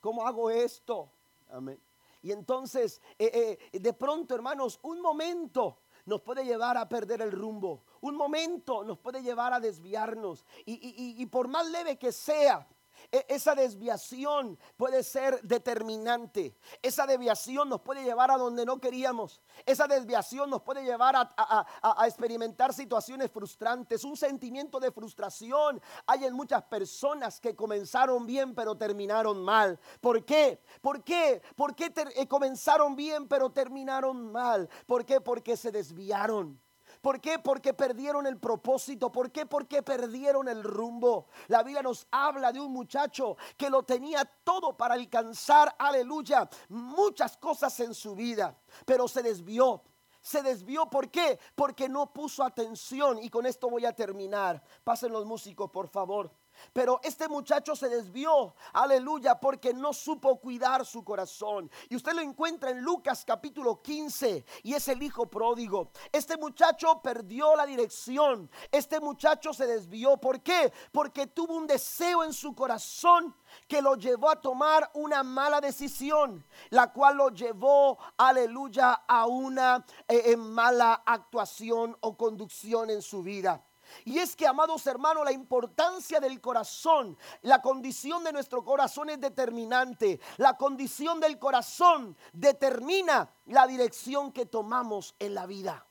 ¿cómo 0.00 0.26
hago 0.26 0.48
esto? 0.48 1.10
Amén. 1.50 1.78
Y 2.22 2.32
entonces, 2.32 3.02
eh, 3.18 3.58
eh, 3.70 3.78
de 3.78 3.92
pronto, 3.92 4.34
hermanos, 4.34 4.80
un 4.82 5.02
momento 5.02 5.80
nos 6.06 6.22
puede 6.22 6.42
llevar 6.42 6.78
a 6.78 6.88
perder 6.88 7.20
el 7.20 7.32
rumbo. 7.32 7.82
Un 8.00 8.16
momento 8.16 8.82
nos 8.82 8.96
puede 8.96 9.20
llevar 9.20 9.52
a 9.52 9.60
desviarnos. 9.60 10.46
Y, 10.64 11.20
y 11.20 11.26
por 11.26 11.48
más 11.48 11.68
leve 11.68 11.98
que 11.98 12.12
sea, 12.12 12.66
esa 13.10 13.54
desviación 13.54 14.58
puede 14.76 15.02
ser 15.02 15.40
determinante. 15.42 16.56
Esa 16.82 17.06
desviación 17.06 17.68
nos 17.68 17.80
puede 17.80 18.04
llevar 18.04 18.30
a 18.30 18.36
donde 18.36 18.64
no 18.64 18.80
queríamos. 18.80 19.40
Esa 19.66 19.86
desviación 19.86 20.50
nos 20.50 20.62
puede 20.62 20.84
llevar 20.84 21.14
a, 21.16 22.06
experimentar 22.06 22.72
situaciones 22.72 23.30
frustrantes. 23.30 24.04
Un 24.04 24.16
sentimiento 24.16 24.80
de 24.80 24.92
frustración 24.92 25.80
hay 26.06 26.24
en 26.24 26.34
muchas 26.34 26.62
personas 26.64 27.40
que 27.40 27.56
comenzaron 27.56 28.26
bien 28.26 28.54
pero 28.54 28.76
terminaron 28.76 29.42
mal. 29.42 29.78
¿Por 30.00 30.24
qué? 30.24 30.62
¿Por 30.80 31.02
qué? 31.02 31.42
¿Por 31.56 31.74
qué 31.74 31.92
eh, 32.16 32.28
comenzaron 32.28 32.94
bien 32.96 33.28
pero 33.28 33.50
terminaron 33.50 34.30
mal? 34.30 34.68
¿Por 34.86 35.04
qué? 35.04 35.20
Porque 35.20 35.56
se 35.56 35.72
desviaron. 35.72 36.60
¿Por 37.00 37.20
qué? 37.20 37.38
Porque 37.38 37.74
perdieron 37.74 38.26
el 38.26 38.38
propósito. 38.38 39.10
¿Por 39.10 39.30
qué? 39.30 39.46
Porque 39.46 39.82
perdieron 39.82 40.48
el 40.48 40.62
rumbo. 40.62 41.28
La 41.48 41.62
Biblia 41.62 41.82
nos 41.82 42.06
habla 42.10 42.52
de 42.52 42.60
un 42.60 42.72
muchacho 42.72 43.36
que 43.56 43.70
lo 43.70 43.82
tenía 43.82 44.24
todo 44.44 44.76
para 44.76 44.94
alcanzar, 44.94 45.74
aleluya, 45.78 46.48
muchas 46.68 47.36
cosas 47.36 47.78
en 47.80 47.94
su 47.94 48.14
vida, 48.14 48.56
pero 48.84 49.08
se 49.08 49.22
desvió. 49.22 49.82
Se 50.20 50.42
desvió, 50.42 50.90
¿por 50.90 51.10
qué? 51.10 51.38
Porque 51.54 51.88
no 51.88 52.12
puso 52.12 52.42
atención. 52.42 53.18
Y 53.22 53.30
con 53.30 53.46
esto 53.46 53.70
voy 53.70 53.86
a 53.86 53.94
terminar. 53.94 54.62
Pasen 54.84 55.12
los 55.12 55.24
músicos, 55.24 55.70
por 55.70 55.88
favor. 55.88 56.30
Pero 56.72 57.00
este 57.02 57.28
muchacho 57.28 57.74
se 57.74 57.88
desvió, 57.88 58.54
aleluya, 58.72 59.38
porque 59.38 59.72
no 59.72 59.92
supo 59.92 60.38
cuidar 60.40 60.84
su 60.84 61.04
corazón. 61.04 61.70
Y 61.88 61.96
usted 61.96 62.12
lo 62.12 62.20
encuentra 62.20 62.70
en 62.70 62.80
Lucas 62.80 63.24
capítulo 63.24 63.82
15 63.82 64.44
y 64.62 64.74
es 64.74 64.88
el 64.88 65.02
hijo 65.02 65.26
pródigo. 65.26 65.90
Este 66.12 66.36
muchacho 66.36 67.00
perdió 67.02 67.56
la 67.56 67.66
dirección. 67.66 68.50
Este 68.70 69.00
muchacho 69.00 69.52
se 69.52 69.66
desvió. 69.66 70.16
¿Por 70.16 70.42
qué? 70.42 70.72
Porque 70.92 71.26
tuvo 71.26 71.54
un 71.54 71.66
deseo 71.66 72.24
en 72.24 72.32
su 72.32 72.54
corazón 72.54 73.34
que 73.66 73.82
lo 73.82 73.94
llevó 73.96 74.30
a 74.30 74.40
tomar 74.40 74.90
una 74.94 75.22
mala 75.22 75.60
decisión, 75.60 76.44
la 76.70 76.92
cual 76.92 77.16
lo 77.16 77.30
llevó, 77.30 77.98
aleluya, 78.16 78.92
a 79.06 79.26
una 79.26 79.84
eh, 80.06 80.36
mala 80.36 81.02
actuación 81.06 81.96
o 82.00 82.16
conducción 82.16 82.90
en 82.90 83.02
su 83.02 83.22
vida. 83.22 83.64
Y 84.04 84.18
es 84.18 84.36
que, 84.36 84.46
amados 84.46 84.86
hermanos, 84.86 85.24
la 85.24 85.32
importancia 85.32 86.20
del 86.20 86.40
corazón, 86.40 87.16
la 87.42 87.60
condición 87.62 88.24
de 88.24 88.32
nuestro 88.32 88.64
corazón 88.64 89.10
es 89.10 89.20
determinante. 89.20 90.20
La 90.36 90.56
condición 90.56 91.20
del 91.20 91.38
corazón 91.38 92.16
determina 92.32 93.28
la 93.46 93.66
dirección 93.66 94.32
que 94.32 94.46
tomamos 94.46 95.14
en 95.18 95.34
la 95.34 95.46
vida. 95.46 95.84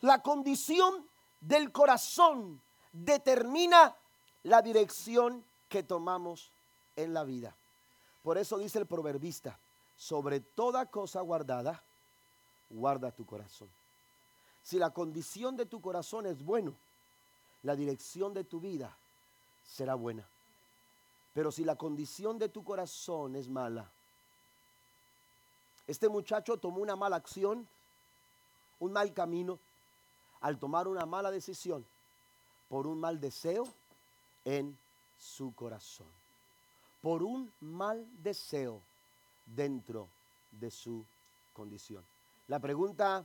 La 0.00 0.22
condición 0.22 1.06
del 1.40 1.72
corazón 1.72 2.60
determina 2.92 3.94
la 4.42 4.62
dirección 4.62 5.44
que 5.68 5.82
tomamos 5.82 6.50
en 6.96 7.14
la 7.14 7.24
vida. 7.24 7.54
Por 8.22 8.38
eso 8.38 8.58
dice 8.58 8.78
el 8.78 8.86
proverbista, 8.86 9.58
sobre 9.96 10.40
toda 10.40 10.86
cosa 10.86 11.20
guardada, 11.20 11.82
guarda 12.70 13.10
tu 13.10 13.24
corazón. 13.26 13.68
Si 14.62 14.78
la 14.78 14.90
condición 14.90 15.56
de 15.56 15.66
tu 15.66 15.80
corazón 15.80 16.26
es 16.26 16.44
bueno, 16.44 16.74
la 17.62 17.76
dirección 17.76 18.34
de 18.34 18.44
tu 18.44 18.60
vida 18.60 18.96
será 19.66 19.94
buena. 19.94 20.24
Pero 21.34 21.52
si 21.52 21.64
la 21.64 21.76
condición 21.76 22.38
de 22.38 22.48
tu 22.48 22.64
corazón 22.64 23.36
es 23.36 23.48
mala, 23.48 23.90
este 25.86 26.08
muchacho 26.08 26.56
tomó 26.56 26.80
una 26.80 26.96
mala 26.96 27.16
acción, 27.16 27.66
un 28.78 28.92
mal 28.92 29.12
camino, 29.12 29.58
al 30.40 30.58
tomar 30.58 30.88
una 30.88 31.04
mala 31.04 31.30
decisión 31.30 31.84
por 32.68 32.86
un 32.86 33.00
mal 33.00 33.20
deseo 33.20 33.66
en 34.44 34.76
su 35.18 35.54
corazón. 35.54 36.06
Por 37.02 37.22
un 37.22 37.52
mal 37.60 38.06
deseo 38.22 38.80
dentro 39.46 40.08
de 40.52 40.70
su 40.70 41.04
condición. 41.52 42.04
La 42.48 42.58
pregunta 42.58 43.24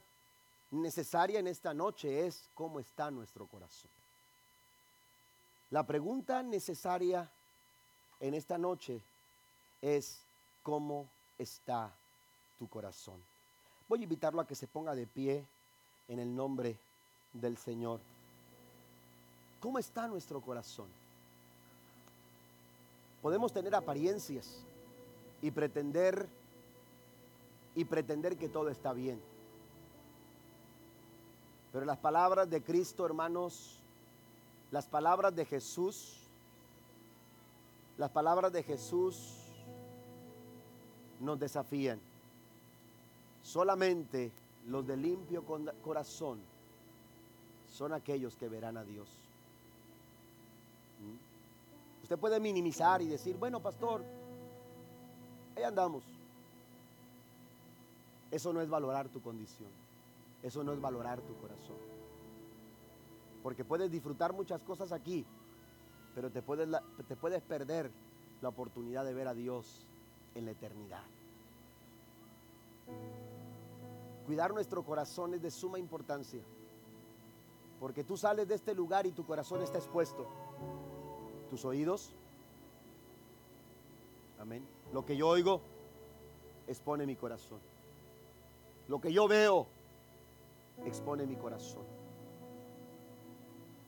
necesaria 0.71 1.39
en 1.39 1.47
esta 1.47 1.73
noche 1.73 2.25
es 2.25 2.49
cómo 2.53 2.79
está 2.79 3.11
nuestro 3.11 3.47
corazón. 3.47 3.89
La 5.71 5.85
pregunta 5.85 6.43
necesaria 6.43 7.29
en 8.19 8.33
esta 8.33 8.57
noche 8.57 9.01
es 9.81 10.19
cómo 10.63 11.07
está 11.37 11.91
tu 12.57 12.67
corazón. 12.67 13.21
Voy 13.87 13.99
a 13.99 14.03
invitarlo 14.03 14.41
a 14.41 14.47
que 14.47 14.55
se 14.55 14.67
ponga 14.67 14.95
de 14.95 15.05
pie 15.05 15.45
en 16.07 16.19
el 16.19 16.35
nombre 16.35 16.77
del 17.33 17.57
Señor. 17.57 17.99
¿Cómo 19.59 19.79
está 19.79 20.07
nuestro 20.07 20.41
corazón? 20.41 20.87
Podemos 23.21 23.51
tener 23.51 23.73
apariencias 23.75 24.63
y 25.41 25.51
pretender 25.51 26.27
y 27.75 27.83
pretender 27.83 28.37
que 28.37 28.47
todo 28.47 28.69
está 28.69 28.93
bien. 28.93 29.19
Pero 31.75 31.85
las 31.85 31.97
palabras 31.97 32.49
de 32.49 32.63
Cristo, 32.63 33.05
hermanos, 33.05 33.81
las 34.71 34.85
palabras 34.85 35.35
de 35.35 35.43
Jesús, 35.43 36.21
las 37.97 38.09
palabras 38.11 38.53
de 38.53 38.63
Jesús 38.63 39.51
nos 41.19 41.37
desafían. 41.37 41.99
Solamente 43.43 44.31
los 44.69 44.87
de 44.87 44.95
limpio 44.95 45.43
corazón 45.83 46.39
son 47.69 47.91
aquellos 47.91 48.37
que 48.37 48.47
verán 48.47 48.77
a 48.77 48.85
Dios. 48.85 49.09
¿Mm? 51.01 52.03
Usted 52.03 52.17
puede 52.17 52.39
minimizar 52.39 53.01
y 53.01 53.09
decir, 53.09 53.35
bueno, 53.35 53.59
pastor, 53.59 54.01
ahí 55.57 55.63
andamos. 55.63 56.05
Eso 58.31 58.53
no 58.53 58.61
es 58.61 58.69
valorar 58.69 59.09
tu 59.09 59.21
condición. 59.21 59.84
Eso 60.45 60.63
no 60.63 60.73
es 60.73 60.79
valorar 60.79 61.21
tu 61.21 61.35
corazón. 61.37 61.75
Porque 63.41 63.65
puedes 63.65 63.89
disfrutar 63.89 64.31
muchas 64.31 64.61
cosas 64.61 64.91
aquí, 64.91 65.25
pero 66.13 66.31
te 66.31 66.43
puedes, 66.43 66.69
te 67.07 67.15
puedes 67.15 67.41
perder 67.41 67.89
la 68.43 68.49
oportunidad 68.49 69.03
de 69.05 69.15
ver 69.15 69.27
a 69.27 69.33
Dios 69.33 69.87
en 70.35 70.45
la 70.45 70.51
eternidad. 70.51 71.01
Cuidar 74.27 74.53
nuestro 74.53 74.83
corazón 74.83 75.33
es 75.33 75.41
de 75.41 75.49
suma 75.49 75.79
importancia. 75.79 76.43
Porque 77.79 78.03
tú 78.03 78.15
sales 78.15 78.47
de 78.47 78.53
este 78.53 78.75
lugar 78.75 79.07
y 79.07 79.13
tu 79.13 79.25
corazón 79.25 79.63
está 79.63 79.79
expuesto. 79.79 80.27
Tus 81.49 81.65
oídos. 81.65 82.13
Amén. 84.37 84.63
Lo 84.93 85.03
que 85.03 85.17
yo 85.17 85.27
oigo 85.27 85.61
expone 86.67 87.07
mi 87.07 87.15
corazón. 87.15 87.59
Lo 88.87 89.01
que 89.01 89.11
yo 89.11 89.27
veo 89.27 89.73
expone 90.83 91.25
mi 91.25 91.35
corazón. 91.35 91.83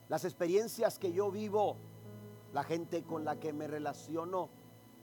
Las 0.09 0.23
experiencias 0.23 0.99
que 0.99 1.11
yo 1.11 1.31
vivo, 1.31 1.75
la 2.53 2.63
gente 2.63 3.03
con 3.03 3.25
la 3.25 3.39
que 3.39 3.51
me 3.51 3.67
relaciono, 3.67 4.49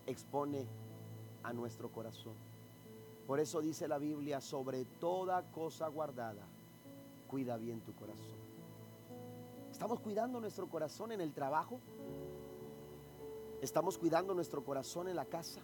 expone 0.07 0.67
a 1.43 1.53
nuestro 1.53 1.91
corazón. 1.91 2.35
Por 3.27 3.41
eso 3.41 3.61
dice 3.61 3.89
la 3.89 3.99
Biblia, 3.99 4.41
sobre 4.41 4.85
toda 4.85 5.43
cosa 5.51 5.89
guardada, 5.89 6.47
cuida 7.29 7.57
bien 7.57 7.81
tu 7.81 7.95
corazón. 7.95 8.45
¿Estamos 9.71 10.01
cuidando 10.01 10.41
nuestro 10.41 10.69
corazón 10.69 11.13
en 11.13 11.21
el 11.21 11.33
trabajo? 11.33 11.81
¿Estamos 13.61 13.99
cuidando 13.99 14.35
nuestro 14.35 14.63
corazón 14.63 15.09
en 15.09 15.17
la 15.17 15.25
casa? 15.25 15.61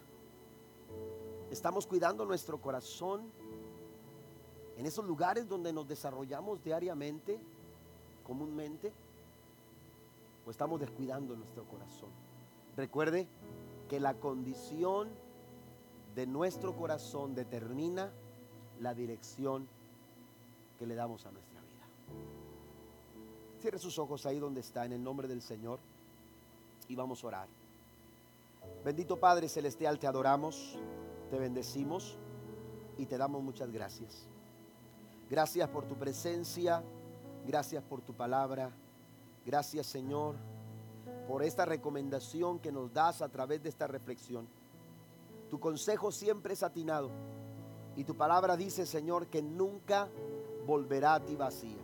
¿Estamos 1.49 1.85
cuidando 1.85 2.25
nuestro 2.25 2.59
corazón 2.59 3.31
en 4.81 4.87
esos 4.87 5.05
lugares 5.05 5.47
donde 5.47 5.71
nos 5.71 5.87
desarrollamos 5.87 6.63
diariamente, 6.63 7.39
comúnmente? 8.25 8.91
¿O 10.43 10.49
estamos 10.49 10.79
descuidando 10.79 11.35
nuestro 11.35 11.65
corazón? 11.65 12.09
Recuerde 12.75 13.27
que 13.87 13.99
la 13.99 14.15
condición 14.15 15.09
de 16.15 16.25
nuestro 16.25 16.75
corazón 16.75 17.35
determina 17.35 18.11
la 18.79 18.95
dirección 18.95 19.67
que 20.79 20.87
le 20.87 20.95
damos 20.95 21.27
a 21.27 21.31
nuestra 21.31 21.61
vida. 21.61 21.85
Cierre 23.61 23.77
sus 23.77 23.99
ojos 23.99 24.25
ahí 24.25 24.39
donde 24.39 24.61
está, 24.61 24.83
en 24.83 24.93
el 24.93 25.03
nombre 25.03 25.27
del 25.27 25.43
Señor, 25.43 25.77
y 26.87 26.95
vamos 26.95 27.23
a 27.23 27.27
orar. 27.27 27.47
Bendito 28.83 29.19
Padre 29.19 29.47
Celestial, 29.47 29.99
te 29.99 30.07
adoramos, 30.07 30.79
te 31.29 31.37
bendecimos 31.37 32.17
y 32.97 33.05
te 33.05 33.19
damos 33.19 33.43
muchas 33.43 33.71
gracias. 33.71 34.27
Gracias 35.31 35.69
por 35.69 35.85
tu 35.85 35.95
presencia, 35.95 36.83
gracias 37.47 37.81
por 37.81 38.01
tu 38.01 38.13
palabra, 38.13 38.69
gracias 39.45 39.87
Señor 39.87 40.35
por 41.25 41.41
esta 41.41 41.63
recomendación 41.63 42.59
que 42.59 42.69
nos 42.69 42.91
das 42.91 43.21
a 43.21 43.29
través 43.29 43.63
de 43.63 43.69
esta 43.69 43.87
reflexión. 43.87 44.45
Tu 45.49 45.57
consejo 45.57 46.11
siempre 46.11 46.53
es 46.53 46.63
atinado. 46.63 47.09
Y 47.95 48.03
tu 48.03 48.13
palabra 48.17 48.57
dice, 48.57 48.85
Señor, 48.85 49.27
que 49.27 49.41
nunca 49.41 50.09
volverá 50.67 51.13
a 51.13 51.21
ti 51.21 51.37
vacía. 51.37 51.79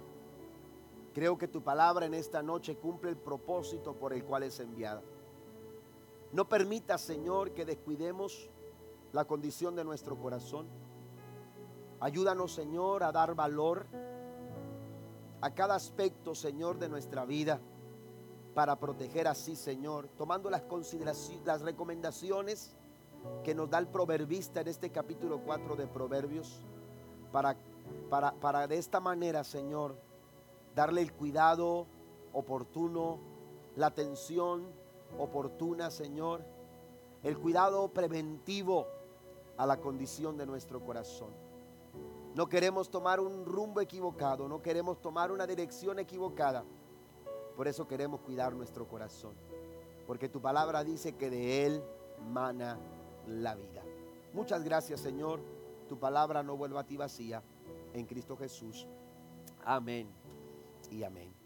Creo 1.13 1.37
que 1.37 1.47
tu 1.47 1.61
palabra 1.61 2.05
en 2.05 2.15
esta 2.15 2.43
noche 2.43 2.75
cumple 2.75 3.11
el 3.11 3.17
propósito 3.17 3.93
por 3.93 4.11
el 4.11 4.25
cual 4.25 4.43
es 4.43 4.59
enviada. 4.59 5.01
No 6.33 6.49
permita, 6.49 6.97
Señor, 6.97 7.51
que 7.51 7.63
descuidemos 7.63 8.49
la 9.13 9.23
condición 9.23 9.73
de 9.73 9.85
nuestro 9.85 10.17
corazón. 10.17 10.67
Ayúdanos, 11.99 12.53
Señor, 12.53 13.03
a 13.03 13.11
dar 13.11 13.33
valor 13.33 13.87
a 15.41 15.49
cada 15.51 15.75
aspecto, 15.75 16.35
Señor, 16.35 16.77
de 16.77 16.89
nuestra 16.89 17.25
vida 17.25 17.59
para 18.53 18.75
proteger 18.75 19.27
así, 19.27 19.55
Señor, 19.55 20.07
tomando 20.17 20.49
las 20.49 20.63
consideraciones, 20.63 21.45
las 21.45 21.61
recomendaciones 21.61 22.75
que 23.43 23.55
nos 23.55 23.69
da 23.69 23.79
el 23.79 23.87
proverbista 23.87 24.61
en 24.61 24.67
este 24.67 24.91
capítulo 24.91 25.41
4 25.43 25.75
de 25.75 25.87
Proverbios, 25.87 26.61
para, 27.31 27.55
para, 28.09 28.31
para 28.33 28.67
de 28.67 28.77
esta 28.77 28.99
manera, 28.99 29.43
Señor, 29.43 29.95
darle 30.75 31.01
el 31.01 31.13
cuidado 31.13 31.87
oportuno, 32.33 33.19
la 33.75 33.87
atención 33.87 34.67
oportuna, 35.17 35.89
Señor, 35.89 36.43
el 37.23 37.37
cuidado 37.39 37.89
preventivo 37.89 38.85
a 39.57 39.65
la 39.65 39.77
condición 39.77 40.37
de 40.37 40.45
nuestro 40.45 40.79
corazón. 40.79 41.46
No 42.35 42.47
queremos 42.47 42.89
tomar 42.89 43.19
un 43.19 43.45
rumbo 43.45 43.81
equivocado, 43.81 44.47
no 44.47 44.61
queremos 44.61 45.01
tomar 45.01 45.31
una 45.31 45.47
dirección 45.47 45.99
equivocada. 45.99 46.63
Por 47.55 47.67
eso 47.67 47.87
queremos 47.87 48.21
cuidar 48.21 48.53
nuestro 48.53 48.87
corazón. 48.87 49.33
Porque 50.05 50.29
tu 50.29 50.39
palabra 50.39 50.83
dice 50.83 51.15
que 51.15 51.29
de 51.29 51.65
él 51.65 51.83
mana 52.31 52.77
la 53.27 53.55
vida. 53.55 53.83
Muchas 54.33 54.63
gracias 54.63 55.01
Señor. 55.01 55.41
Tu 55.89 55.97
palabra 55.97 56.43
no 56.43 56.55
vuelva 56.55 56.81
a 56.81 56.85
ti 56.85 56.97
vacía. 56.97 57.41
En 57.93 58.05
Cristo 58.05 58.37
Jesús. 58.37 58.87
Amén 59.65 60.07
y 60.91 61.03
amén. 61.03 61.36